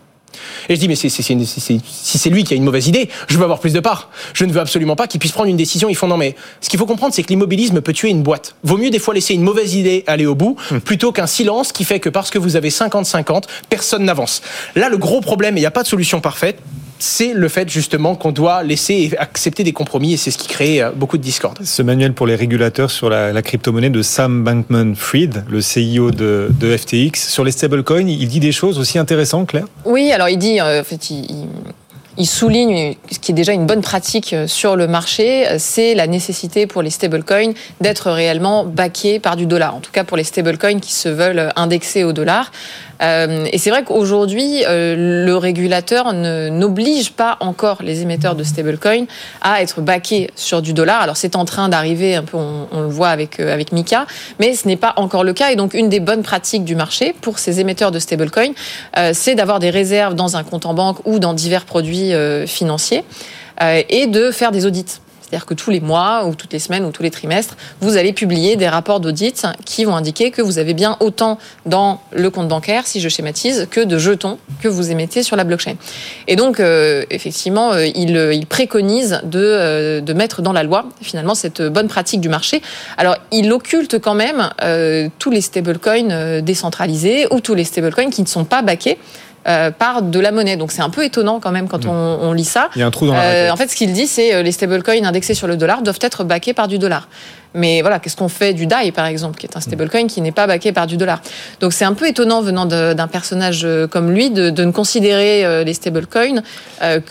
Et 0.68 0.76
je 0.76 0.80
dis, 0.80 0.88
mais 0.88 0.96
c'est, 0.96 1.10
si 1.10 2.18
c'est 2.18 2.30
lui 2.30 2.44
qui 2.44 2.54
a 2.54 2.58
une 2.58 2.64
mauvaise 2.64 2.88
idée, 2.88 3.10
je 3.28 3.38
veux 3.38 3.44
avoir 3.44 3.60
plus 3.60 3.74
de 3.74 3.80
parts. 3.80 4.10
Je 4.34 4.46
ne 4.46 4.52
veux 4.52 4.60
absolument 4.60 4.96
pas 4.96 5.08
qu'il 5.08 5.20
puisse 5.20 5.32
prendre 5.32 5.50
une 5.50 5.58
décision. 5.58 5.90
Ils 5.90 5.96
font, 5.96 6.08
non, 6.08 6.18
mais 6.18 6.36
ce 6.62 6.70
qu'il 6.70 6.80
faut 6.80 6.86
comprendre, 6.86 7.14
c'est 7.14 7.24
que 7.24 7.30
l'immobilisme 7.30 7.82
peut 7.82 7.94
tuer 7.94 8.10
une 8.10 8.24
boîte. 8.24 8.56
Vaut 8.64 8.78
mieux 8.78 8.90
des 8.90 9.00
fois 9.00 9.14
laisser 9.14 9.34
une 9.34 9.44
mauvaise 9.44 9.76
idée 9.76 10.04
aller 10.08 10.26
au 10.26 10.36
bout, 10.36 10.56
hmm. 10.72 10.80
plutôt 10.80 11.12
qu'un 11.12 11.28
silence 11.28 11.72
qui 11.72 11.84
fait 11.84 12.00
que 12.00 12.10
parce 12.10 12.30
que 12.30 12.38
vous 12.38 12.56
avez 12.56 12.70
50-50, 12.70 13.44
personne 13.70 14.04
n'avance. 14.04 14.42
Là, 14.76 14.90
le 14.90 14.98
gros 14.98 15.22
problème, 15.22 15.56
et 15.58 15.60
il 15.60 15.64
n'y 15.64 15.68
a 15.68 15.72
pas 15.72 15.84
de 15.84 15.88
solution 15.88 16.22
parfaite, 16.22 16.60
c'est 17.00 17.34
le 17.34 17.48
fait 17.48 17.70
justement 17.70 18.16
qu'on 18.16 18.32
doit 18.32 18.62
laisser 18.62 18.94
et 18.94 19.18
accepter 19.18 19.64
des 19.64 19.72
compromis 19.72 20.14
et 20.14 20.18
c'est 20.18 20.32
ce 20.32 20.38
qui 20.38 20.48
crée 20.48 20.82
euh, 20.82 20.92
beaucoup 20.92 21.18
de 21.18 21.24
discorde. 21.24 21.58
Ce 21.64 21.82
manuel 21.82 22.14
pour 22.14 22.28
les 22.28 22.36
régulateurs 22.36 22.92
sur 22.92 23.10
la, 23.10 23.42
crypto-monnaie 23.42 23.90
de 23.90 24.02
Sam 24.02 24.44
Bankman-Fried, 24.44 25.46
le 25.50 25.60
CEO 25.60 26.12
de, 26.12 26.78
FTX, 26.78 27.30
sur 27.30 27.44
les 27.44 27.52
stablecoins, 27.52 28.08
il 28.08 28.28
dit 28.28 28.42
des 28.42 28.52
choses 28.52 28.78
aussi 28.78 29.00
intéressantes, 29.00 29.48
Claire? 29.48 29.66
Oui, 29.86 30.12
alors 30.12 30.30
il 30.30 30.38
dit, 30.38 30.60
euh, 30.60 30.82
en 30.82 30.84
fait, 30.84 31.10
il, 31.10 32.28
souligne 32.28 32.96
ce 33.10 33.18
qui 33.18 33.32
est 33.32 33.36
déjà 33.36 33.54
une 33.54 33.66
bonne 33.66 33.82
pratique 33.82 34.34
euh, 34.34 34.46
sur 34.46 34.76
le 34.76 34.88
marché, 34.88 35.46
c'est 35.58 35.96
la 35.96 36.06
nécessité 36.06 36.68
pour 36.68 36.82
les 36.82 36.90
stablecoins 36.90 37.54
d'être 37.80 38.12
réellement 38.12 38.66
backés 38.66 39.20
par 39.20 39.38
du 39.38 39.46
dollar. 39.46 39.74
En 39.74 39.80
tout 39.80 39.92
cas 39.92 40.04
pour 40.04 40.18
les 40.18 40.26
stablecoins 40.26 40.82
qui 40.82 40.94
se 40.94 41.08
veulent 41.08 41.54
indexer 41.56 42.04
au 42.04 42.12
dollar. 42.12 42.52
Euh, 43.02 43.48
et 43.52 43.58
c'est 43.58 43.70
vrai 43.70 43.84
qu'aujourd'hui, 43.84 44.64
euh, 44.68 45.26
le 45.26 45.38
régulateur 45.38 46.14
n'oblige 46.14 47.12
pas 47.12 47.38
encore 47.40 47.82
les 47.82 48.02
émetteurs 48.02 48.36
de 48.36 48.44
stablecoin 48.44 49.06
à 49.42 49.62
être 49.62 49.82
backés 49.82 50.30
sur 50.36 50.62
du 50.62 50.74
dollar. 50.74 51.02
Alors 51.02 51.18
c'est 51.18 51.36
en 51.36 51.46
train 51.46 51.70
d'arriver 51.70 52.16
un 52.16 52.24
peu, 52.24 52.38
on, 52.38 52.82
le 52.82 52.88
voit 52.88 53.10
avec 53.10 53.40
euh, 53.40 53.54
avec 53.54 53.72
Mika, 53.72 54.06
mais 54.40 54.54
ce 54.54 54.68
n'est 54.68 54.78
pas 54.78 54.94
encore 54.98 55.24
le 55.24 55.34
cas. 55.34 55.52
Et 55.52 55.56
donc 55.56 55.74
une 55.74 55.90
des 55.90 56.00
bonnes 56.00 56.24
pratiques 56.24 56.66
du 56.66 56.76
marché 56.76 57.16
pour 57.22 57.40
ces 57.40 57.60
émetteurs 57.60 57.92
de 57.92 58.00
stablecoin, 58.00 58.52
c'est 59.14 59.36
d'avoir 59.36 59.60
des 59.60 59.70
réserves 59.70 60.16
dans 60.16 60.36
un 60.36 60.44
compte 60.44 60.66
en 60.66 60.74
banque 60.74 60.98
ou 61.06 61.20
dans 61.20 61.34
divers 61.34 61.66
produits 61.66 62.12
financiers 62.48 63.04
et 63.62 64.08
de 64.08 64.32
faire 64.32 64.52
des 64.52 64.66
audits. 64.66 65.00
C'est-à-dire 65.30 65.46
que 65.46 65.54
tous 65.54 65.70
les 65.70 65.80
mois 65.80 66.26
ou 66.26 66.34
toutes 66.34 66.54
les 66.54 66.60
semaines 66.60 66.86
ou 66.86 66.92
tous 66.92 67.04
les 67.04 67.12
trimestres, 67.12 67.56
vous 67.82 67.98
allez 67.98 68.14
publier 68.14 68.56
des 68.56 68.68
rapports 68.68 69.00
d'audit 69.00 69.46
qui 69.64 69.86
vont 69.86 69.96
indiquer 69.96 70.32
que 70.32 70.42
vous 70.42 70.58
avez 70.58 70.74
bien 70.74 70.98
autant 71.00 71.38
dans 71.68 72.02
le 72.12 72.30
compte 72.32 72.48
bancaire, 72.48 72.88
si 72.88 73.00
je 73.00 73.10
schématise, 73.10 73.68
que 73.70 73.82
de 73.82 73.98
jetons 74.00 74.40
que 74.62 74.68
vous 74.68 74.90
émettez 74.90 75.22
sur 75.22 75.36
la 75.36 75.44
blockchain. 75.44 75.76
Et 76.28 76.36
donc, 76.36 76.60
euh, 76.60 77.06
effectivement, 77.12 77.74
euh, 77.74 77.86
il, 77.86 78.16
il, 78.34 78.48
préconise 78.48 79.22
de, 79.24 79.40
euh, 79.40 80.02
de 80.02 80.14
mettre 80.14 80.42
dans 80.42 80.54
la 80.54 80.64
loi, 80.64 80.86
finalement, 81.02 81.36
cette 81.36 81.62
bonne 81.62 81.88
pratique 81.88 82.22
du 82.22 82.30
marché. 82.30 82.64
Alors, 82.98 83.16
il 83.32 83.52
occulte 83.52 84.00
quand 84.00 84.16
même 84.16 84.50
tous 85.20 85.32
les 85.32 85.42
stablecoins 85.42 86.42
décentralisés 86.42 87.28
ou 87.32 87.40
tous 87.40 87.54
les 87.54 87.64
stablecoins 87.64 88.10
qui 88.10 88.22
ne 88.22 88.28
sont 88.28 88.46
pas 88.46 88.62
backés 88.62 88.98
euh, 89.48 89.72
par 89.72 90.02
de 90.02 90.20
la 90.20 90.32
monnaie. 90.32 90.58
Donc 90.58 90.72
c'est 90.74 90.82
un 90.82 90.90
peu 90.90 91.06
étonnant 91.06 91.40
quand 91.40 91.52
même 91.52 91.70
quand 91.70 91.86
mm. 91.86 91.90
on, 91.90 92.20
on, 92.24 92.34
lit 92.34 92.44
ça. 92.44 92.70
Il 92.76 92.80
y 92.80 92.82
a 92.82 92.88
un 92.88 92.92
trou 92.92 93.08
dans 93.08 93.14
la 93.14 93.24
euh, 93.24 93.52
En 93.52 93.56
fait, 93.56 93.70
ce 93.70 93.76
qu'il 93.76 93.94
dit, 93.94 94.06
c'est 94.06 94.36
euh, 94.36 94.42
les 94.42 94.52
stablecoins 94.52 95.06
indexés 95.06 95.34
sur 95.34 95.48
le 95.48 95.56
dollar 95.56 95.82
doivent 95.82 96.00
être 96.02 96.26
backés 96.26 96.54
par 96.54 96.68
du 96.68 96.78
dollar. 96.78 97.08
Mais 97.54 97.82
voilà, 97.82 98.00
qu'est-ce 98.00 98.18
qu'on 98.18 98.30
fait 98.30 98.54
du 98.54 98.68
DAI, 98.68 98.92
par 98.92 99.06
exemple, 99.06 99.40
qui 99.40 99.48
est 99.48 99.58
un 99.58 99.62
stablecoin 99.62 100.08
qui 100.08 100.22
n'est 100.22 100.34
pas 100.34 100.46
backé 100.46 100.72
par 100.72 100.88
du 100.88 100.98
dollar? 100.98 101.22
Donc 101.62 101.74
c'est 101.74 101.86
un 101.86 101.94
peu 101.94 102.08
étonnant 102.08 102.42
venant 102.42 102.66
d'un 102.68 103.08
personnage 103.08 103.68
comme 103.90 104.12
lui 104.12 104.30
de, 104.30 104.52
de 104.52 104.64
ne 104.66 104.72
considérer 104.72 105.64
les 105.64 105.74
stablecoins 105.74 106.44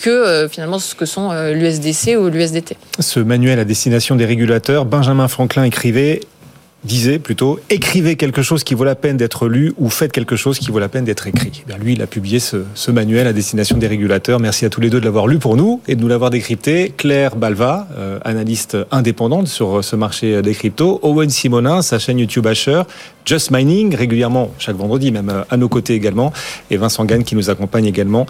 que 0.00 0.46
finalement 0.48 0.78
ce 0.78 0.94
que 0.94 1.06
sont 1.06 1.32
l'USDC 1.32 2.16
ou 2.16 2.28
l'USDT. 2.28 2.76
Ce 3.00 3.18
manuel 3.18 3.58
à 3.58 3.64
destination 3.64 4.14
des 4.14 4.26
régulateurs, 4.26 4.84
Benjamin 4.84 5.26
Franklin 5.26 5.64
écrivait 5.64 6.20
disait 6.88 7.20
plutôt 7.20 7.60
écrivez 7.70 8.16
quelque 8.16 8.42
chose 8.42 8.64
qui 8.64 8.74
vaut 8.74 8.82
la 8.82 8.96
peine 8.96 9.16
d'être 9.16 9.46
lu 9.46 9.72
ou 9.76 9.90
faites 9.90 10.10
quelque 10.10 10.34
chose 10.34 10.58
qui 10.58 10.72
vaut 10.72 10.80
la 10.80 10.88
peine 10.88 11.04
d'être 11.04 11.28
écrit. 11.28 11.62
Eh 11.68 11.78
lui, 11.80 11.92
il 11.92 12.02
a 12.02 12.08
publié 12.08 12.40
ce, 12.40 12.90
manuel 12.90 13.26
à 13.28 13.32
destination 13.32 13.76
des 13.76 13.86
régulateurs. 13.86 14.40
Merci 14.40 14.64
à 14.64 14.70
tous 14.70 14.80
les 14.80 14.90
deux 14.90 14.98
de 14.98 15.04
l'avoir 15.04 15.28
lu 15.28 15.38
pour 15.38 15.56
nous 15.56 15.80
et 15.86 15.94
de 15.94 16.00
nous 16.00 16.08
l'avoir 16.08 16.30
décrypté. 16.30 16.92
Claire 16.96 17.36
Balva, 17.36 17.86
euh, 17.96 18.18
analyste 18.24 18.76
indépendante 18.90 19.46
sur 19.46 19.84
ce 19.84 19.94
marché 19.94 20.42
des 20.42 20.54
cryptos. 20.54 20.98
Owen 21.02 21.30
Simonin, 21.30 21.82
sa 21.82 21.98
chaîne 21.98 22.18
YouTube 22.18 22.46
Asher. 22.46 22.82
Just 23.28 23.50
Mining, 23.50 23.94
régulièrement 23.94 24.52
chaque 24.58 24.76
vendredi, 24.76 25.12
même 25.12 25.28
euh, 25.28 25.42
à 25.50 25.58
nos 25.58 25.68
côtés 25.68 25.92
également. 25.92 26.32
Et 26.70 26.78
Vincent 26.78 27.04
Gann 27.04 27.24
qui 27.24 27.36
nous 27.36 27.50
accompagne 27.50 27.84
également 27.84 28.24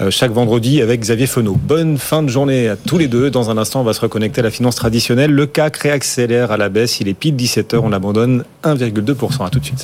euh, 0.00 0.12
chaque 0.12 0.30
vendredi 0.30 0.80
avec 0.80 1.00
Xavier 1.00 1.26
Fenot. 1.26 1.58
Bonne 1.60 1.98
fin 1.98 2.22
de 2.22 2.28
journée 2.28 2.68
à 2.68 2.76
tous 2.76 2.96
les 2.96 3.08
deux. 3.08 3.30
Dans 3.30 3.50
un 3.50 3.58
instant, 3.58 3.80
on 3.80 3.84
va 3.84 3.94
se 3.94 4.00
reconnecter 4.00 4.42
à 4.42 4.44
la 4.44 4.52
finance 4.52 4.76
traditionnelle. 4.76 5.32
Le 5.32 5.46
CAC 5.46 5.78
réaccélère 5.78 6.52
à 6.52 6.56
la 6.56 6.68
baisse. 6.68 7.00
Il 7.00 7.08
est 7.08 7.14
pile 7.14 7.34
17h 7.34 7.92
abandonne 7.92 8.44
1,2%. 8.62 9.44
À 9.44 9.50
tout 9.50 9.58
de 9.58 9.64
suite. 9.64 9.82